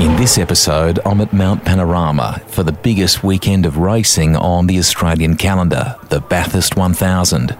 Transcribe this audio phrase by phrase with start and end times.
[0.00, 4.78] In this episode, I'm at Mount Panorama for the biggest weekend of racing on the
[4.78, 7.54] Australian calendar, the Bathurst 1000.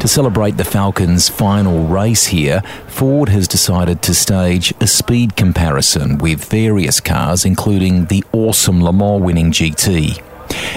[0.00, 6.18] To celebrate the Falcons' final race here, Ford has decided to stage a speed comparison
[6.18, 10.20] with various cars, including the awesome Le Mans winning GT.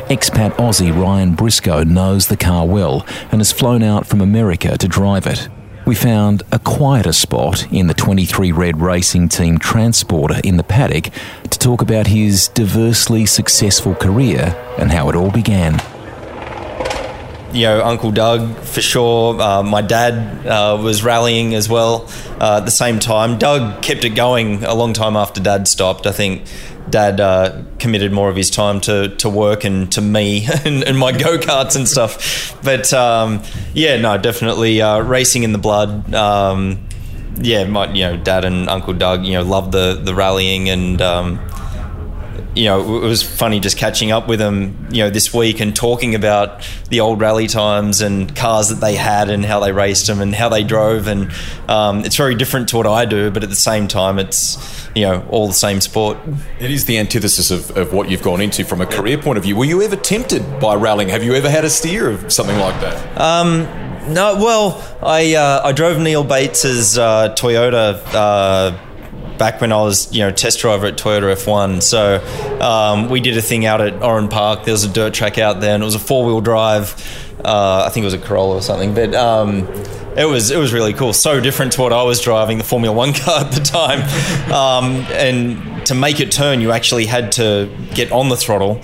[0.07, 4.87] Expat Aussie Ryan Briscoe knows the car well and has flown out from America to
[4.87, 5.49] drive it.
[5.85, 11.09] We found a quieter spot in the 23 Red Racing Team Transporter in the paddock
[11.49, 15.81] to talk about his diversely successful career and how it all began.
[17.51, 19.41] you know, Uncle Doug for sure.
[19.41, 22.07] Uh, my dad uh, was rallying as well
[22.39, 23.37] uh, at the same time.
[23.37, 26.05] Doug kept it going a long time after Dad stopped.
[26.05, 26.43] I think
[26.89, 30.97] Dad uh, committed more of his time to, to work and to me and, and
[30.97, 32.61] my go karts and stuff.
[32.63, 36.13] But um, yeah, no, definitely uh, racing in the blood.
[36.13, 36.87] Um,
[37.37, 41.01] yeah, my you know Dad and Uncle Doug, you know, loved the the rallying and.
[41.01, 41.39] Um,
[42.53, 45.73] you know, it was funny just catching up with them, you know, this week and
[45.73, 50.07] talking about the old rally times and cars that they had and how they raced
[50.07, 51.07] them and how they drove.
[51.07, 51.31] And
[51.69, 55.03] um, it's very different to what I do, but at the same time, it's, you
[55.03, 56.17] know, all the same sport.
[56.59, 59.43] It is the antithesis of, of what you've gone into from a career point of
[59.43, 59.55] view.
[59.55, 61.09] Were you ever tempted by rallying?
[61.09, 63.17] Have you ever had a steer of something like that?
[64.07, 70.11] No, well, I uh, I drove Neal Bates's uh, Toyota uh, back when I was
[70.13, 71.83] you know test driver at Toyota F1.
[71.83, 72.19] So
[72.59, 74.65] um, we did a thing out at Oran Park.
[74.65, 76.95] There was a dirt track out there, and it was a four wheel drive.
[77.45, 79.13] Uh, I think it was a Corolla or something, but.
[79.15, 79.67] Um,
[80.15, 81.13] it was it was really cool.
[81.13, 84.01] So different to what I was driving, the Formula One car at the time,
[84.51, 88.81] um, and to make it turn, you actually had to get on the throttle.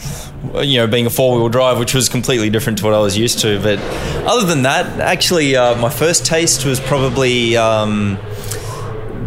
[0.64, 3.18] You know, being a four wheel drive, which was completely different to what I was
[3.18, 3.60] used to.
[3.62, 3.80] But
[4.26, 7.58] other than that, actually, uh, my first taste was probably.
[7.58, 8.18] Um,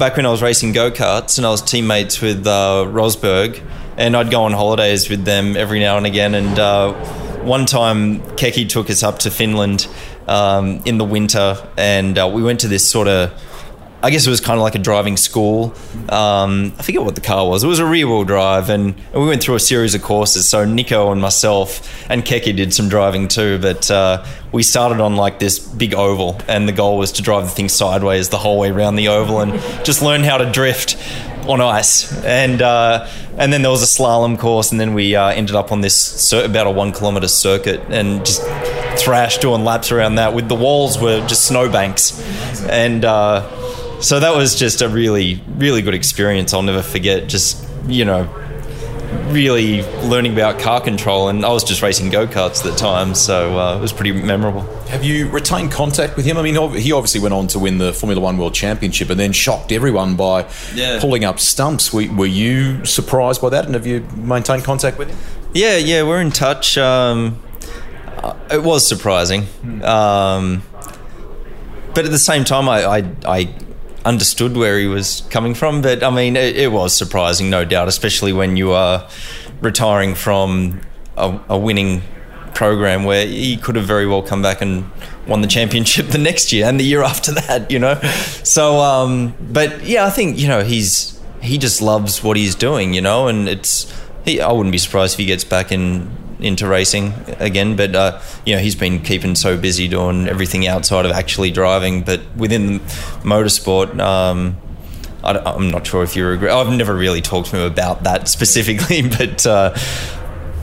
[0.01, 3.63] back when I was racing go karts and I was teammates with uh, Rosberg,
[3.99, 6.35] and I'd go on holidays with them every now and again.
[6.35, 6.95] And uh,
[7.43, 9.87] one time, Keke took us up to Finland
[10.31, 13.33] um, in the winter, and uh, we went to this sort of.
[14.03, 15.75] I guess it was kind of like a driving school.
[16.09, 17.63] Um, I forget what the car was.
[17.63, 20.49] It was a rear wheel drive, and, and we went through a series of courses.
[20.49, 23.59] So Nico and myself and Keke did some driving too.
[23.59, 27.45] But uh, we started on like this big oval, and the goal was to drive
[27.45, 29.53] the thing sideways the whole way around the oval and
[29.85, 30.97] just learn how to drift
[31.51, 32.13] on ice.
[32.25, 35.73] And uh, and then there was a slalom course, and then we uh, ended up
[35.73, 38.43] on this cir- about a one kilometer circuit and just
[39.03, 40.35] thrashed doing laps around that.
[40.35, 42.21] With the walls were just snowbanks,
[42.67, 43.05] and.
[43.05, 43.49] Uh,
[44.01, 46.55] so that was just a really, really good experience.
[46.55, 47.29] I'll never forget.
[47.29, 48.25] Just you know,
[49.33, 53.15] really learning about car control, and I was just racing go karts at the time,
[53.15, 54.63] so uh, it was pretty memorable.
[54.89, 56.37] Have you retained contact with him?
[56.37, 59.33] I mean, he obviously went on to win the Formula One World Championship and then
[59.33, 60.99] shocked everyone by Yeah.
[61.01, 61.93] pulling up stumps.
[61.93, 65.19] Were, were you surprised by that, and have you maintained contact with him?
[65.55, 66.79] Yeah, yeah, we're in touch.
[66.79, 67.41] Um,
[68.17, 69.47] uh, it was surprising,
[69.85, 70.63] um,
[71.95, 73.55] but at the same time, I, I, I
[74.05, 75.83] understood where he was coming from.
[75.83, 79.09] But I mean, it, it was surprising, no doubt, especially when you are
[79.61, 80.81] retiring from
[81.17, 82.03] a, a winning
[82.55, 84.91] program where he could have very well come back and
[85.27, 87.71] won the championship the next year and the year after that.
[87.71, 88.01] You know,
[88.43, 92.95] so um, but yeah, I think you know he's he just loves what he's doing.
[92.95, 93.93] You know, and it's
[94.25, 96.11] he, I wouldn't be surprised if he gets back in
[96.43, 97.77] into racing again.
[97.77, 102.03] But uh, you know, he's been keeping so busy doing everything outside of actually driving.
[102.03, 102.81] But within
[103.23, 104.57] motorsport, um,
[105.23, 106.49] I, am not sure if you agree.
[106.49, 109.47] I've never really talked to him about that specifically, but.
[109.47, 109.75] Uh,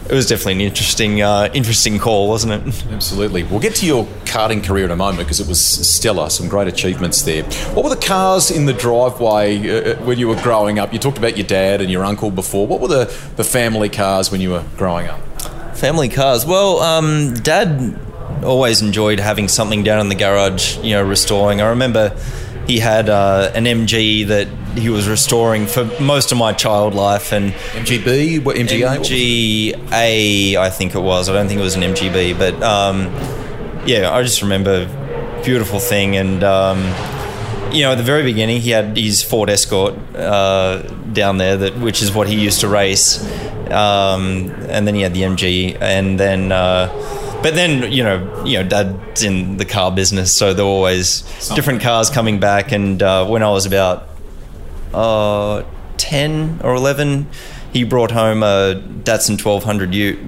[0.09, 2.85] it was definitely an interesting, uh, interesting call, wasn't it?
[2.91, 3.43] Absolutely.
[3.43, 6.69] We'll get to your karting career in a moment because it was stellar, some great
[6.69, 7.43] achievements there.
[7.73, 10.93] What were the cars in the driveway uh, when you were growing up?
[10.93, 12.65] You talked about your dad and your uncle before.
[12.65, 13.05] What were the,
[13.35, 15.19] the family cars when you were growing up?
[15.77, 16.43] Family cars.
[16.43, 17.99] Well, um, Dad
[18.43, 21.61] always enjoyed having something down in the garage, you know, restoring.
[21.61, 22.17] I remember
[22.65, 27.31] he had uh, an MG that he was restoring for most of my child life,
[27.31, 28.43] and MGB?
[28.43, 28.97] What, MGA?
[28.97, 31.29] MGA, I think it was.
[31.29, 33.05] I don't think it was an MGB, but um,
[33.85, 34.85] yeah, I just remember
[35.43, 36.79] beautiful thing, and um,
[37.71, 40.81] you know, at the very beginning, he had his Ford Escort uh,
[41.13, 43.23] down there, that which is what he used to race,
[43.71, 46.51] um, and then he had the MG, and then.
[46.51, 46.91] Uh,
[47.43, 51.21] but then you know, you know, Dad's in the car business, so there were always
[51.53, 52.71] different cars coming back.
[52.71, 54.09] And uh, when I was about
[54.93, 55.63] uh,
[55.97, 57.27] ten or eleven,
[57.71, 60.19] he brought home a Datsun 1200 Ute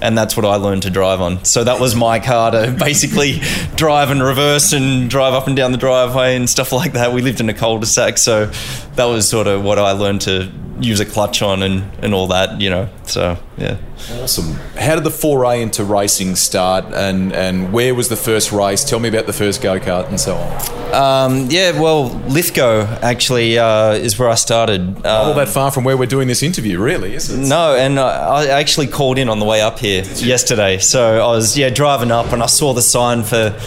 [0.00, 1.44] and that's what I learned to drive on.
[1.44, 3.40] So that was my car to basically
[3.76, 7.12] drive and reverse and drive up and down the driveway and stuff like that.
[7.12, 8.46] We lived in a cul-de-sac, so
[8.94, 12.26] that was sort of what I learned to use a clutch on and, and all
[12.28, 12.88] that, you know.
[13.04, 13.78] So yeah.
[14.20, 14.52] Awesome.
[14.76, 18.84] How did the foray into racing start, and and where was the first race?
[18.84, 20.94] Tell me about the first go kart and so on.
[20.94, 25.04] Um, yeah, well, Lithgow actually uh, is where I started.
[25.04, 27.38] Uh, all that far from where we're doing this interview, really, is it?
[27.38, 30.78] No, and I actually called in on the way up here yesterday.
[30.78, 33.58] So I was yeah driving up, and I saw the sign for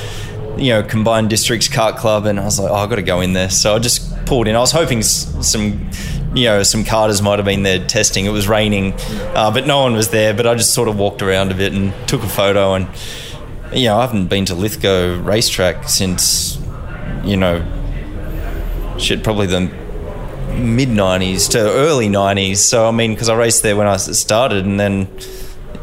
[0.57, 3.21] you know combined districts kart club and i was like oh i've got to go
[3.21, 5.89] in there so i just pulled in i was hoping some
[6.33, 8.25] you know, some karters might have been there testing.
[8.25, 8.93] It was raining,
[9.35, 10.33] uh, but no one was there.
[10.33, 12.75] But I just sort of walked around a bit and took a photo.
[12.75, 12.87] And
[13.73, 16.59] you know, I haven't been to Lithgow racetrack since
[17.23, 17.65] you know,
[18.99, 19.61] shit, probably the
[20.55, 22.57] mid '90s to early '90s.
[22.57, 25.07] So I mean, because I raced there when I started, and then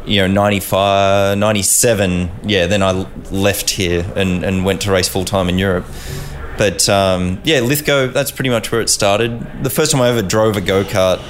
[0.05, 2.91] you know 95 97 yeah then i
[3.29, 5.85] left here and, and went to race full time in europe
[6.57, 9.63] but um, yeah, Lithgow, that's pretty much where it started.
[9.63, 11.21] The first time I ever drove a go kart,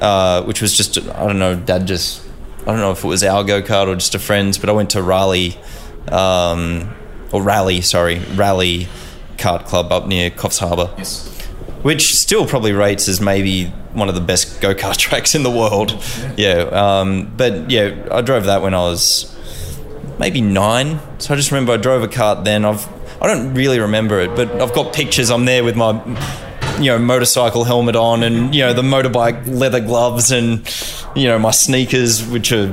[0.00, 2.26] uh, which was just, I don't know, dad just,
[2.62, 4.72] I don't know if it was our go kart or just a friend's, but I
[4.72, 5.56] went to Raleigh,
[6.08, 6.94] um,
[7.32, 8.88] or Rally, sorry, Rally
[9.36, 10.92] Kart Club up near Coffs Harbour.
[10.96, 11.28] Yes.
[11.82, 15.50] Which still probably rates as maybe one of the best go kart tracks in the
[15.50, 15.92] world.
[16.36, 16.64] Yeah.
[16.64, 19.34] yeah um, but yeah, I drove that when I was
[20.18, 21.00] maybe nine.
[21.18, 22.64] So I just remember I drove a kart then.
[22.64, 22.88] I've
[23.20, 25.30] I don't really remember it, but I've got pictures.
[25.30, 25.92] I'm there with my
[26.78, 30.60] you know motorcycle helmet on and you know the motorbike leather gloves and
[31.16, 32.68] you know my sneakers which are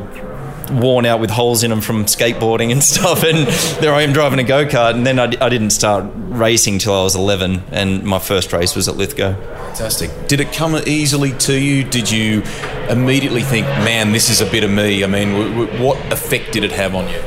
[0.72, 3.24] worn out with holes in them from skateboarding and stuff.
[3.24, 3.48] And
[3.82, 7.04] there I am driving a go-kart and then I, I didn't start racing till I
[7.04, 9.36] was 11 and my first race was at Lithgow.
[9.68, 10.10] Fantastic.
[10.28, 11.84] Did it come easily to you?
[11.84, 12.44] Did you
[12.90, 15.04] immediately think man this is a bit of me.
[15.04, 17.20] I mean w- w- what effect did it have on you?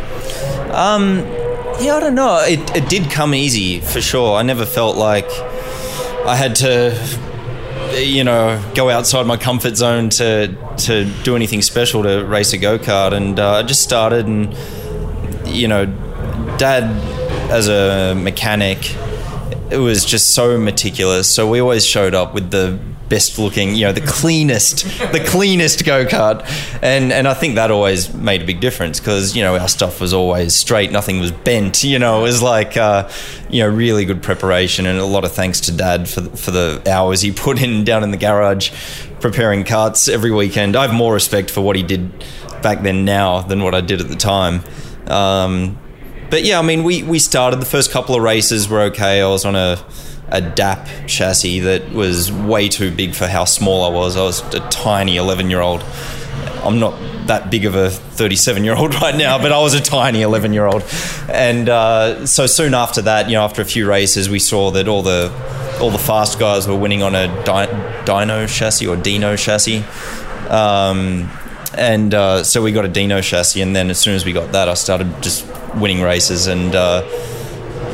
[0.73, 1.46] Um
[1.81, 2.39] yeah, I don't know.
[2.41, 4.37] It, it did come easy for sure.
[4.37, 5.29] I never felt like
[6.27, 6.95] I had to,
[7.97, 12.59] you know, go outside my comfort zone to to do anything special to race a
[12.59, 13.13] go kart.
[13.13, 14.55] And uh, I just started, and
[15.47, 15.87] you know,
[16.59, 16.85] Dad
[17.51, 18.95] as a mechanic,
[19.71, 21.33] it was just so meticulous.
[21.33, 25.85] So we always showed up with the best looking, you know, the cleanest, the cleanest
[25.85, 26.45] go kart,
[26.83, 30.01] and and I think that always made a big difference because you know our stuff
[30.01, 31.85] was always straight, nothing was bent.
[31.85, 33.09] You know, it was like uh,
[33.49, 36.83] you know really good preparation, and a lot of thanks to Dad for for the
[36.91, 38.71] hours he put in down in the garage
[39.21, 40.77] preparing carts every weekend.
[40.77, 42.25] I have more respect for what he did
[42.63, 44.63] back then now than what I did at the time.
[45.07, 45.79] Um,
[46.31, 49.21] but yeah, I mean, we we started the first couple of races were okay.
[49.23, 49.79] I was on a
[50.29, 54.17] a DAP chassis that was way too big for how small I was.
[54.17, 55.85] I was a tiny 11 year old.
[56.65, 59.81] I'm not that big of a 37 year old right now, but I was a
[59.81, 60.85] tiny 11 year old.
[61.29, 64.89] And uh, so soon after that, you know, after a few races, we saw that
[64.89, 65.33] all the
[65.81, 69.85] all the fast guys were winning on a dyno chassis or Dino chassis.
[70.49, 71.31] Um,
[71.77, 74.53] and uh, so we got a Dino chassis, and then as soon as we got
[74.53, 75.47] that, I started just
[75.77, 76.75] winning races and.
[76.75, 77.07] Uh,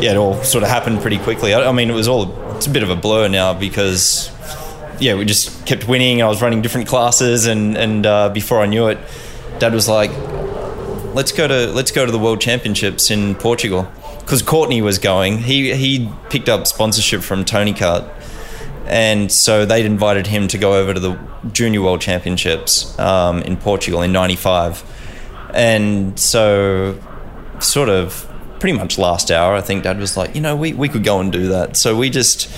[0.03, 1.55] yeah, it all sort of happened pretty quickly.
[1.55, 4.31] I, I mean, it was all it's a bit of a blur now because
[4.99, 6.23] yeah, we just kept winning.
[6.23, 8.99] I was running different classes, and and uh, before I knew it,
[9.59, 10.11] Dad was like,
[11.15, 13.91] "Let's go to let's go to the World Championships in Portugal."
[14.21, 18.09] Because Courtney was going, he he picked up sponsorship from Tony Kart,
[18.87, 21.19] and so they'd invited him to go over to the
[21.53, 24.85] Junior World Championships um, in Portugal in '95,
[25.55, 26.99] and so
[27.59, 28.32] sort of
[28.63, 31.19] pretty much last hour, I think Dad was like, you know, we, we could go
[31.19, 31.77] and do that.
[31.77, 32.49] So we just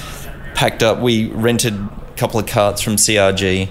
[0.55, 3.71] packed up, we rented a couple of carts from CRG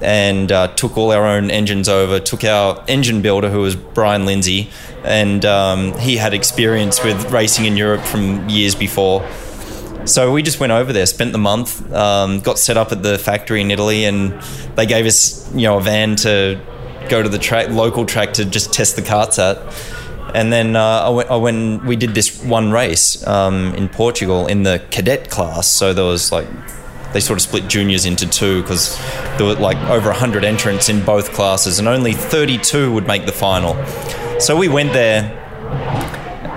[0.00, 2.18] and uh, took all our own engines over.
[2.18, 4.70] Took our engine builder, who was Brian Lindsay,
[5.04, 9.28] and um, he had experience with racing in Europe from years before.
[10.06, 13.18] So we just went over there, spent the month, um, got set up at the
[13.18, 14.32] factory in Italy, and
[14.76, 16.58] they gave us, you know, a van to
[17.10, 19.58] go to the track, local track to just test the carts at.
[20.34, 21.84] And then uh, I, went, I went.
[21.84, 25.66] We did this one race um, in Portugal in the cadet class.
[25.68, 26.48] So there was like
[27.12, 28.96] they sort of split juniors into two because
[29.36, 33.32] there were like over 100 entrants in both classes and only 32 would make the
[33.32, 33.74] final.
[34.38, 35.36] So we went there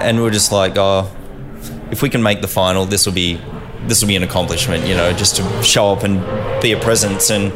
[0.01, 1.09] and we are just like, oh,
[1.91, 3.39] if we can make the final, this will be
[3.87, 6.21] this will be an accomplishment, you know, just to show up and
[6.61, 7.29] be a presence.
[7.29, 7.51] And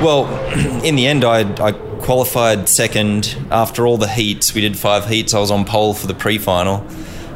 [0.00, 0.26] well,
[0.84, 4.54] in the end, I, I qualified second after all the heats.
[4.54, 5.34] We did five heats.
[5.34, 6.86] I was on pole for the pre-final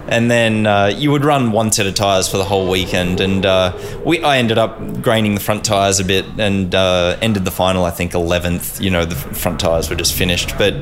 [0.06, 3.21] and then uh, you would run one set of tires for the whole weekend.
[3.21, 7.44] And uh, we, I ended up graining the front tires a bit and uh, ended
[7.44, 8.83] the final, I think, 11th.
[8.83, 10.75] You know, the front tires were just finished, but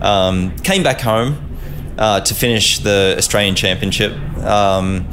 [0.00, 1.58] um, came back home
[1.98, 4.12] uh, to finish the Australian Championship.
[4.38, 5.06] Um,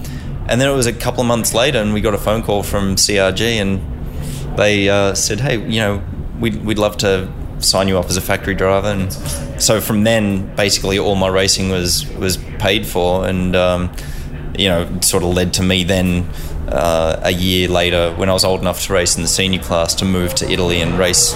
[0.47, 2.63] and then it was a couple of months later, and we got a phone call
[2.63, 6.01] from CRG, and they uh, said, "Hey, you know,
[6.39, 7.31] we'd, we'd love to
[7.61, 8.87] sign you up as a factory driver.
[8.87, 9.11] And
[9.61, 13.91] so from then, basically, all my racing was was paid for, and um,
[14.57, 16.29] you know, sort of led to me then.
[16.67, 19.95] Uh, a year later, when I was old enough to race in the senior class,
[19.95, 21.33] to move to Italy and race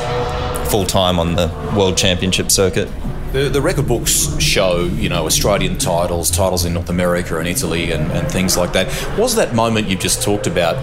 [0.70, 2.88] full time on the World Championship circuit.
[3.34, 7.92] The, the, record books show, you know, Australian titles, titles in North America and Italy
[7.92, 8.88] and, and things like that.
[9.18, 10.76] Was that moment you just talked about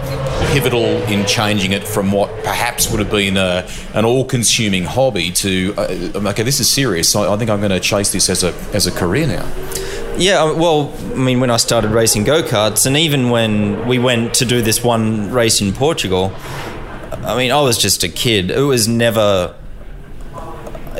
[0.51, 5.73] pivotal in changing it from what perhaps would have been a, an all-consuming hobby to,
[5.77, 7.15] uh, okay, this is serious.
[7.15, 9.49] I, I think I'm going to chase this as a as a career now.
[10.17, 14.33] Yeah, well, I mean, when I started racing go karts, and even when we went
[14.35, 16.33] to do this one race in Portugal,
[17.23, 18.51] I mean, I was just a kid.
[18.51, 19.55] It was never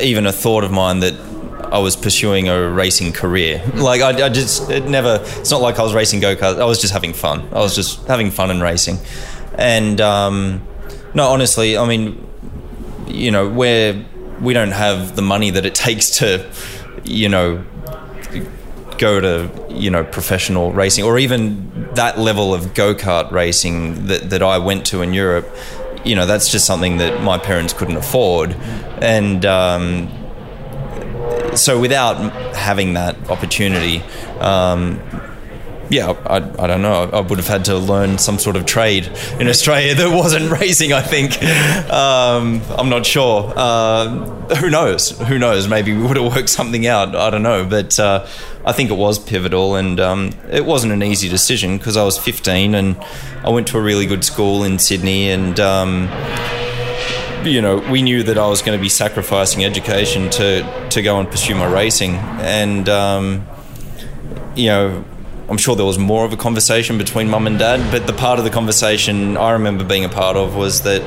[0.00, 1.31] even a thought of mine that
[1.72, 3.62] I was pursuing a racing career.
[3.74, 5.20] Like I, I just it never.
[5.22, 6.60] It's not like I was racing go karts.
[6.60, 7.48] I was just having fun.
[7.50, 8.98] I was just having fun and racing.
[9.56, 10.66] And um,
[11.14, 12.28] no, honestly, I mean,
[13.06, 14.04] you know, where
[14.42, 16.46] we don't have the money that it takes to,
[17.04, 17.64] you know,
[18.98, 24.28] go to you know professional racing or even that level of go kart racing that
[24.28, 25.48] that I went to in Europe.
[26.04, 28.52] You know, that's just something that my parents couldn't afford,
[29.00, 29.46] and.
[29.46, 30.18] Um,
[31.54, 32.16] so without
[32.54, 34.02] having that opportunity,
[34.40, 35.00] um,
[35.92, 37.10] yeah, I, I don't know.
[37.12, 39.06] I would have had to learn some sort of trade
[39.38, 40.92] in Australia that wasn't racing.
[40.94, 41.42] I think
[41.92, 43.52] um, I'm not sure.
[43.54, 44.08] Uh,
[44.56, 45.10] who knows?
[45.28, 45.68] Who knows?
[45.68, 47.14] Maybe we would have worked something out.
[47.14, 47.66] I don't know.
[47.66, 48.26] But uh,
[48.64, 52.16] I think it was pivotal, and um, it wasn't an easy decision because I was
[52.16, 52.96] 15 and
[53.44, 56.08] I went to a really good school in Sydney, and um,
[57.44, 61.18] you know, we knew that I was going to be sacrificing education to to go
[61.18, 63.46] and pursue my racing, and um,
[64.54, 65.04] you know,
[65.48, 68.38] I'm sure there was more of a conversation between mum and dad, but the part
[68.38, 71.02] of the conversation I remember being a part of was that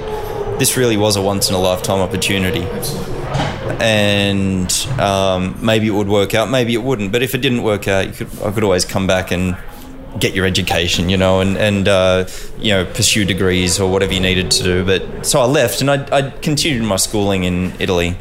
[0.60, 2.64] this really was a once in a lifetime opportunity.
[3.80, 7.12] And um, maybe it would work out, maybe it wouldn't.
[7.12, 9.58] But if it didn't work out, could, I could always come back and
[10.20, 12.28] get your education, you know, and and uh,
[12.60, 14.86] you know pursue degrees or whatever you needed to do.
[14.86, 18.18] But so I left and I, I continued my schooling in Italy,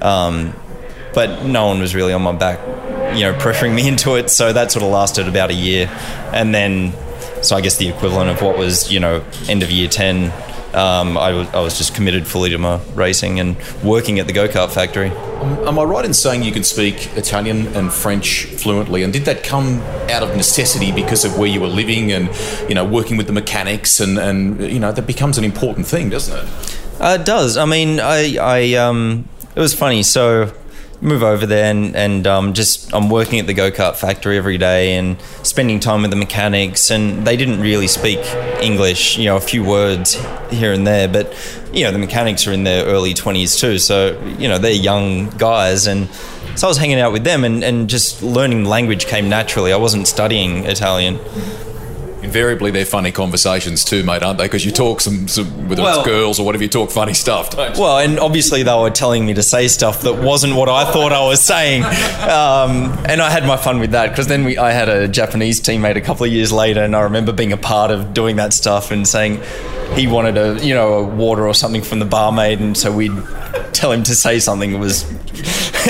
[0.00, 0.54] um,
[1.14, 2.58] but no one was really on my back,
[3.16, 4.30] you know, pressuring me into it.
[4.30, 5.88] So that sort of lasted about a year,
[6.32, 6.92] and then
[7.42, 10.32] so I guess the equivalent of what was you know end of year ten.
[10.74, 14.32] Um, I, w- I was just committed fully to my racing and working at the
[14.32, 15.10] go kart factory.
[15.10, 19.02] Am I right in saying you can speak Italian and French fluently?
[19.02, 22.30] And did that come out of necessity because of where you were living and,
[22.68, 26.08] you know, working with the mechanics and, and you know, that becomes an important thing,
[26.08, 26.78] doesn't it?
[27.00, 27.56] Uh, it does.
[27.56, 30.02] I mean, I, I um, it was funny.
[30.02, 30.54] So
[31.02, 34.56] move over there and, and um, just I'm working at the go kart factory every
[34.56, 38.20] day and spending time with the mechanics and they didn't really speak
[38.62, 40.14] English you know a few words
[40.50, 41.34] here and there but
[41.72, 43.78] you know the mechanics are in their early 20s too.
[43.78, 46.08] So you know they're young guys and
[46.54, 49.72] so I was hanging out with them and, and just learning the language came naturally.
[49.72, 51.18] I wasn't studying Italian
[52.22, 54.44] invariably they're funny conversations too, mate, aren't they?
[54.44, 57.50] Because you talk some, some whether well, it's girls or whatever, you talk funny stuff,
[57.50, 57.82] don't you?
[57.82, 61.12] Well, and obviously they were telling me to say stuff that wasn't what I thought
[61.12, 64.72] I was saying, um, and I had my fun with that because then we, I
[64.72, 67.90] had a Japanese teammate a couple of years later, and I remember being a part
[67.90, 69.42] of doing that stuff and saying
[69.94, 73.12] he wanted a you know a water or something from the barmaid, and so we'd
[73.82, 74.78] tell him to say something.
[74.78, 75.04] Was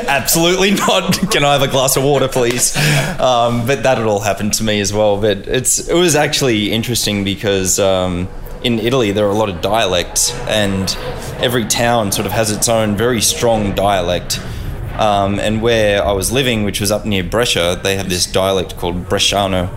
[0.09, 1.31] absolutely not.
[1.31, 2.75] Can I have a glass of water, please?
[3.21, 5.21] Um, but that had all happened to me as well.
[5.21, 7.79] But it's it was actually interesting because.
[7.79, 8.29] Um,
[8.65, 10.97] in Italy, there are a lot of dialects, and
[11.41, 14.41] every town sort of has its own very strong dialect.
[14.95, 18.77] Um, and where I was living, which was up near Brescia, they have this dialect
[18.77, 19.69] called Bresciano,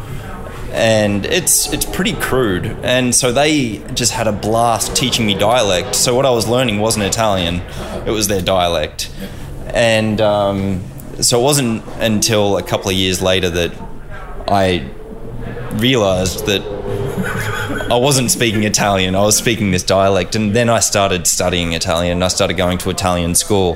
[0.75, 2.65] and it's it's pretty crude.
[2.84, 5.96] And so they just had a blast teaching me dialect.
[5.96, 7.62] So what I was learning wasn't Italian;
[8.05, 9.10] it was their dialect.
[9.67, 10.84] And um,
[11.22, 13.74] so it wasn't until a couple of years later that
[14.50, 14.89] I
[15.75, 16.62] realized that
[17.89, 19.15] I wasn't speaking Italian.
[19.15, 22.17] I was speaking this dialect, and then I started studying Italian.
[22.17, 23.75] And I started going to Italian school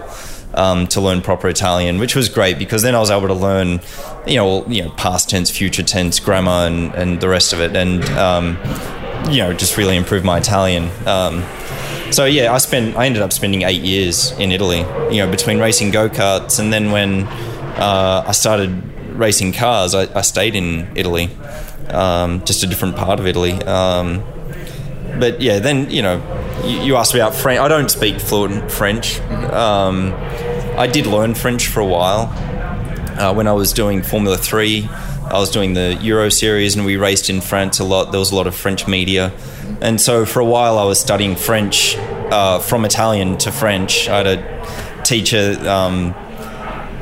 [0.53, 3.79] um, to learn proper Italian, which was great because then I was able to learn,
[4.25, 7.75] you know, you know, past tense, future tense, grammar, and, and the rest of it.
[7.75, 8.58] And um,
[9.29, 10.89] you know, just really improve my Italian.
[11.08, 11.44] Um,
[12.12, 12.96] so yeah, I spent.
[12.96, 14.79] I ended up spending eight years in Italy.
[15.13, 17.27] You know, between racing go karts and then when
[17.77, 18.82] uh, I started
[19.13, 21.29] racing cars, I, I stayed in Italy,
[21.89, 23.53] um, just a different part of Italy.
[25.20, 26.22] But yeah, then you know,
[26.66, 27.60] you, you asked about French.
[27.60, 29.20] I don't speak fluent French.
[29.20, 30.14] Um,
[30.78, 32.32] I did learn French for a while
[33.20, 34.88] uh, when I was doing Formula Three.
[34.90, 38.12] I was doing the Euro Series, and we raced in France a lot.
[38.12, 39.32] There was a lot of French media,
[39.82, 41.96] and so for a while I was studying French
[42.32, 44.08] uh, from Italian to French.
[44.08, 46.16] I had a teacher, um,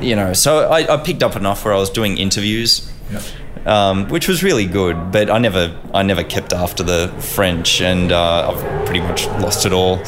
[0.02, 2.92] you know, so I, I, picked up enough where I was doing interviews.
[3.12, 3.24] Yep.
[3.68, 8.14] Um, which was really good, but I never, I never kept after the French, and
[8.14, 10.00] uh, I've pretty much lost it all.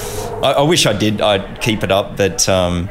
[0.42, 1.20] I, I, wish I did.
[1.20, 2.90] I'd keep it up, but um,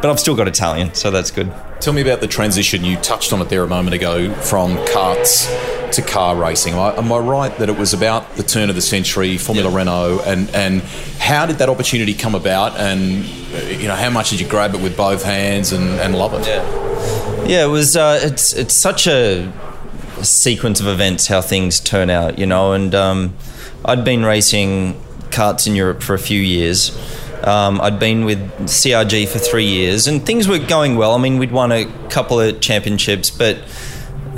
[0.00, 1.52] but I've still got Italian, so that's good.
[1.80, 2.84] Tell me about the transition.
[2.84, 5.48] You touched on it there a moment ago from karts
[5.92, 6.74] to car racing.
[6.74, 10.48] Am I right that it was about the turn of the century, Formula Renault, and
[10.50, 10.82] and
[11.18, 12.76] how did that opportunity come about?
[12.78, 13.24] And
[13.80, 16.46] you know, how much did you grab it with both hands and, and love it?
[16.46, 17.64] Yeah, yeah.
[17.64, 17.96] It was.
[17.96, 19.52] Uh, it's it's such a
[20.24, 22.72] sequence of events how things turn out, you know.
[22.72, 23.34] And um,
[23.84, 24.94] I'd been racing
[25.30, 26.90] karts in Europe for a few years
[27.44, 31.14] um, I'd been with CRG for three years, and things were going well.
[31.14, 33.58] I mean, we'd won a couple of championships, but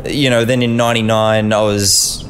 [0.05, 2.25] you know, then in '99, I was,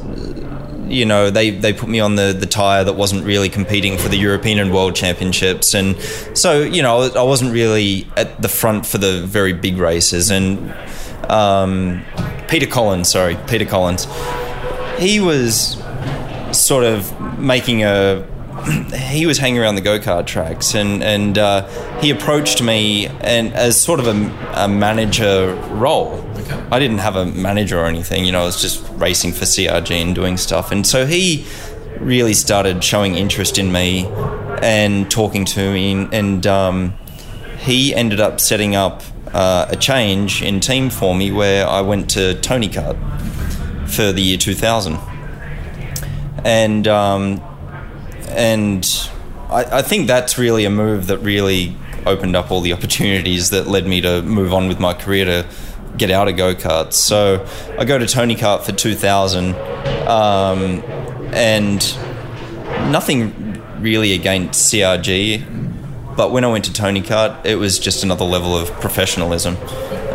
[0.87, 4.07] you know, they they put me on the the tire that wasn't really competing for
[4.07, 5.99] the European and World Championships, and
[6.33, 10.31] so you know, I wasn't really at the front for the very big races.
[10.31, 10.73] And
[11.29, 12.03] um,
[12.47, 14.07] Peter Collins, sorry, Peter Collins,
[14.97, 15.81] he was
[16.51, 18.27] sort of making a
[18.95, 21.67] he was hanging around the go kart tracks, and and uh,
[21.99, 26.23] he approached me and as sort of a, a manager role.
[26.37, 26.61] Okay.
[26.71, 28.41] I didn't have a manager or anything, you know.
[28.41, 31.45] I was just racing for CRG and doing stuff, and so he
[31.99, 34.05] really started showing interest in me
[34.61, 36.93] and talking to me, and um,
[37.59, 39.01] he ended up setting up
[39.33, 42.97] uh, a change in team for me where I went to Tony Kart
[43.89, 44.97] for the year 2000.
[46.43, 47.41] And um,
[48.29, 49.09] and
[49.49, 53.67] I, I think that's really a move that really opened up all the opportunities that
[53.67, 55.47] led me to move on with my career to
[55.97, 56.93] get out of go karts.
[56.93, 57.45] So
[57.77, 59.53] I go to Tony Kart for 2000,
[60.07, 60.81] um,
[61.33, 61.79] and
[62.91, 65.70] nothing really against CRG,
[66.21, 69.57] but when I went to Tony Kart, it was just another level of professionalism.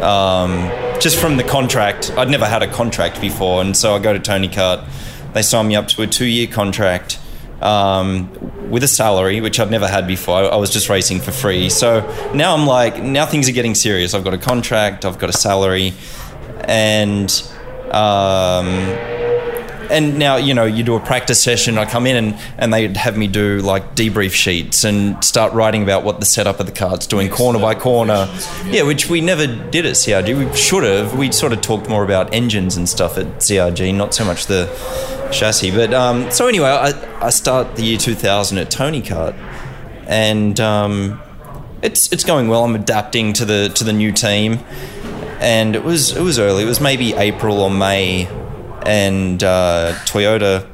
[0.00, 4.12] Um, just from the contract, I'd never had a contract before, and so I go
[4.12, 4.88] to Tony Kart.
[5.32, 7.18] They sign me up to a two-year contract
[7.60, 8.30] um,
[8.70, 10.36] with a salary, which I've never had before.
[10.36, 11.70] I, I was just racing for free.
[11.70, 14.14] So now I'm like, now things are getting serious.
[14.14, 15.92] I've got a contract, I've got a salary,
[16.60, 17.32] and
[17.90, 19.25] um,
[19.90, 21.79] and now you know you do a practice session.
[21.79, 25.83] I come in and and they'd have me do like debrief sheets and start writing
[25.83, 28.29] about what the setup of the car's doing corner by corner.
[28.66, 30.51] Yeah, which we never did at CRG.
[30.51, 31.16] We should have.
[31.16, 34.66] We sort of talked more about engines and stuff at CRG, not so much the
[35.33, 35.70] chassis.
[35.70, 39.35] But um, so anyway, I, I start the year 2000 at Tony Kart,
[40.07, 41.20] and um,
[41.83, 42.64] it's it's going well.
[42.64, 44.61] I'm adapting to the to the new team,
[45.40, 46.62] and it was it was early.
[46.62, 48.29] It was maybe April or May,
[48.87, 50.66] and uh, Toyota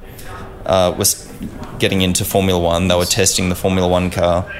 [0.66, 1.28] uh, was
[1.78, 2.88] getting into Formula One.
[2.88, 4.50] They were testing the Formula One car,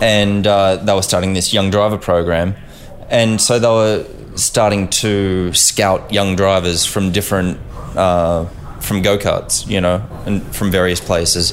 [0.00, 2.54] and uh, they were starting this young driver program,
[3.10, 7.58] and so they were starting to scout young drivers from different
[7.96, 8.46] uh,
[8.80, 11.52] from go karts, you know, and from various places.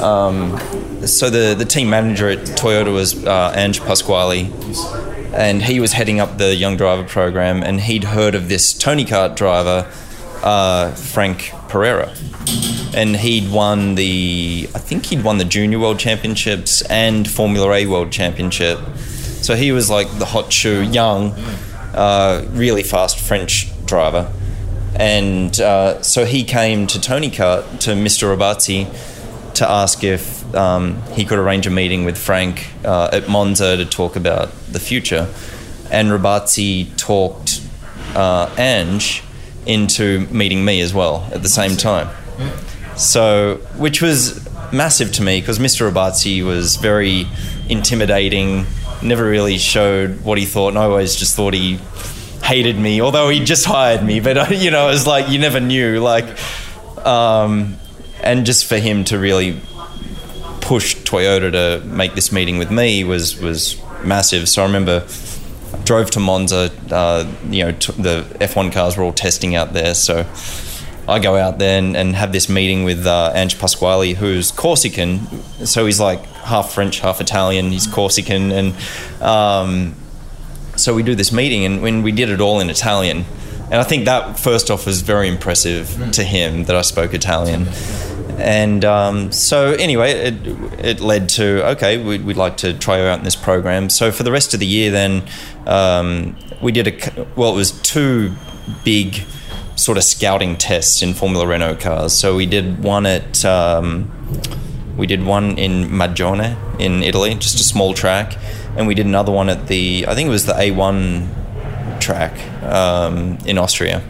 [0.00, 0.58] Um,
[1.06, 4.50] so the the team manager at Toyota was uh, Ange Pasquali,
[5.36, 9.04] and he was heading up the young driver program, and he'd heard of this Tony
[9.04, 9.90] Kart driver,
[10.42, 12.14] uh, Franck Perera,
[12.94, 17.86] and he'd won the I think he'd won the Junior World Championships and Formula A
[17.86, 18.78] World Championship.
[18.96, 21.32] So he was like the hot shoe, young,
[21.94, 24.32] uh, really fast French driver
[24.96, 28.34] and uh, so he came to Tony Kart, to Mr.
[28.34, 28.86] Robazzi,
[29.54, 33.84] to ask if um, he could arrange a meeting with Franck uh, at Monza to
[33.84, 35.28] talk about the future.
[35.90, 37.60] And Robazzi talked
[38.14, 39.22] uh, Ange
[39.66, 42.08] into meeting me as well at the same time.
[42.96, 45.90] So, which was massive to me because Mr.
[45.90, 47.26] Robazzi was very
[47.68, 48.66] intimidating,
[49.02, 51.78] never really showed what he thought, and I always just thought he
[52.42, 54.20] hated me, although he just hired me.
[54.20, 56.00] But you know, it was like you never knew.
[56.00, 56.26] Like,
[57.04, 57.76] um,
[58.22, 59.60] and just for him to really
[60.66, 64.48] push Toyota to make this meeting with me was was massive.
[64.48, 65.06] So I remember
[65.72, 66.72] I drove to Monza.
[66.90, 70.26] Uh, you know, t- the F1 cars were all testing out there, so
[71.08, 75.20] I go out there and, and have this meeting with uh, Ange Pasquali, who's Corsican,
[75.64, 77.70] so he's like half French, half Italian.
[77.70, 79.94] He's Corsican, and um,
[80.76, 83.24] so we do this meeting, and when we did it all in Italian,
[83.70, 87.68] and I think that first off was very impressive to him that I spoke Italian.
[88.36, 90.34] And um, so, anyway, it,
[90.78, 93.88] it led to okay, we'd, we'd, like to try out in this program.
[93.88, 95.26] So, for the rest of the year, then
[95.66, 98.34] um, we did a well, it was two
[98.84, 99.22] big
[99.76, 102.12] sort of scouting tests in Formula Renault cars.
[102.12, 104.12] So, we did one at um,
[104.98, 108.36] we did one in Magione in Italy, just a small track,
[108.76, 113.38] and we did another one at the I think it was the A1 track um,
[113.46, 114.02] in Austria.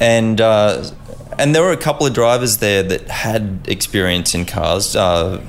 [0.00, 0.84] And uh,
[1.38, 4.94] and there were a couple of drivers there that had experience in cars.
[4.94, 5.42] Uh,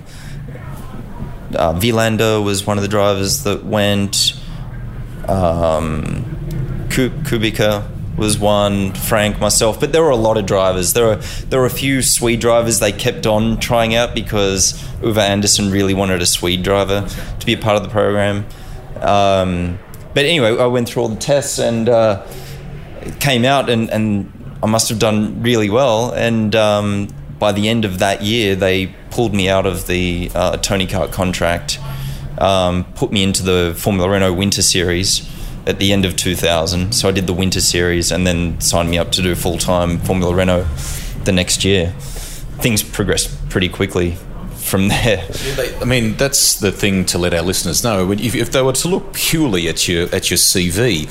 [1.55, 4.39] uh, Vilander was one of the drivers that went.
[5.27, 6.25] Um,
[6.89, 8.93] Kubica was one.
[8.93, 10.93] Franck, myself, but there were a lot of drivers.
[10.93, 11.15] There were
[11.49, 15.93] there were a few Swede drivers they kept on trying out because Ove Andersson really
[15.93, 17.07] wanted a Swede driver
[17.39, 18.45] to be a part of the program.
[19.01, 19.79] Um,
[20.13, 22.25] but anyway, I went through all the tests and uh,
[23.19, 24.31] came out and, and
[24.63, 26.11] I must have done really well.
[26.11, 27.07] And um,
[27.39, 31.11] by the end of that year, they pulled me out of the uh, Tony Kart
[31.11, 31.79] contract,
[32.37, 35.29] um, put me into the Formula Renault Winter Series
[35.67, 36.93] at the end of 2000.
[36.93, 39.99] So I did the Winter Series and then signed me up to do full time
[39.99, 40.67] Formula Renault
[41.23, 41.91] the next year.
[42.59, 44.17] Things progressed pretty quickly
[44.65, 45.25] from there.
[45.80, 48.12] I mean, that's the thing to let our listeners know.
[48.12, 51.04] If, they were to look purely at your at your CV,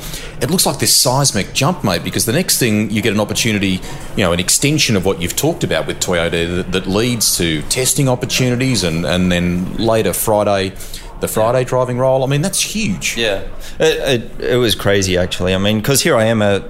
[0.42, 2.02] it looks like this seismic jump, mate.
[2.02, 3.80] Because the next thing you get an opportunity,
[4.16, 7.62] you know, an extension of what you've talked about with Toyota that, that leads to
[7.62, 10.72] testing opportunities, and and then later Friday.
[11.20, 13.16] The Friday driving role, I mean, that's huge.
[13.16, 15.54] Yeah, it, it, it was crazy actually.
[15.54, 16.64] I mean, because here I am at,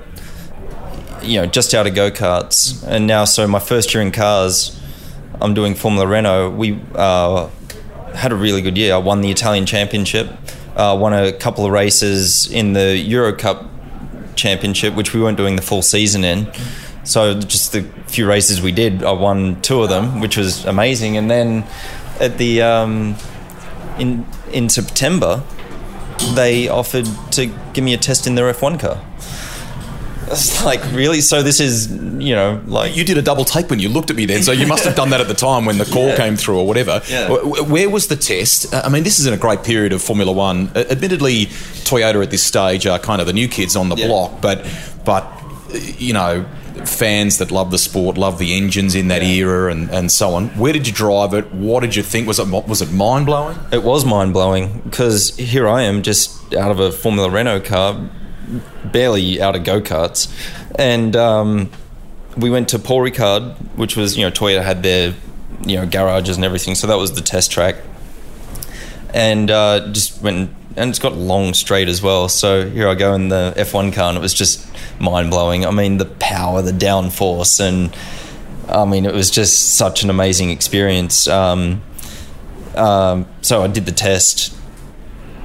[1.22, 4.78] you know, just out of go karts, and now so my first year in cars,
[5.44, 7.50] I'm doing Formula Renault, we uh,
[8.14, 8.94] had a really good year.
[8.94, 10.30] I won the Italian Championship,
[10.74, 13.66] uh, won a couple of races in the Euro Cup
[14.36, 16.50] Championship, which we weren't doing the full season in.
[17.04, 21.18] So just the few races we did, I won two of them, which was amazing.
[21.18, 21.66] And then
[22.20, 23.14] at the um,
[23.98, 25.42] in in September,
[26.34, 28.98] they offered to give me a test in their F1 car.
[30.28, 31.20] It's like really.
[31.20, 34.16] So this is you know like you did a double take when you looked at
[34.16, 34.42] me then.
[34.42, 36.16] So you must have done that at the time when the call yeah.
[36.16, 37.02] came through or whatever.
[37.08, 37.28] Yeah.
[37.28, 38.72] Where was the test?
[38.72, 40.70] Uh, I mean, this is in a great period of Formula One.
[40.76, 41.46] Admittedly,
[41.86, 44.06] Toyota at this stage are kind of the new kids on the yeah.
[44.06, 44.66] block, but
[45.04, 45.26] but
[45.98, 46.46] you know
[46.84, 49.28] fans that love the sport, love the engines in that yeah.
[49.28, 50.48] era, and, and so on.
[50.50, 51.52] Where did you drive it?
[51.52, 52.26] What did you think?
[52.26, 53.58] Was it was it mind blowing?
[53.72, 58.10] It was mind blowing because here I am, just out of a Formula Renault car,
[58.84, 60.32] barely out of go karts,
[60.78, 61.70] and um,
[62.36, 65.14] we went to Paul Ricard, which was you know Toyota had their
[65.66, 67.76] you know garages and everything, so that was the test track,
[69.12, 72.28] and uh, just went and it's got long straight as well.
[72.28, 74.66] So here I go in the F1 car, and it was just
[74.98, 75.64] mind blowing.
[75.64, 77.94] I mean, the power, the downforce, and
[78.68, 81.28] I mean, it was just such an amazing experience.
[81.28, 81.82] Um,
[82.74, 84.53] um, so I did the test,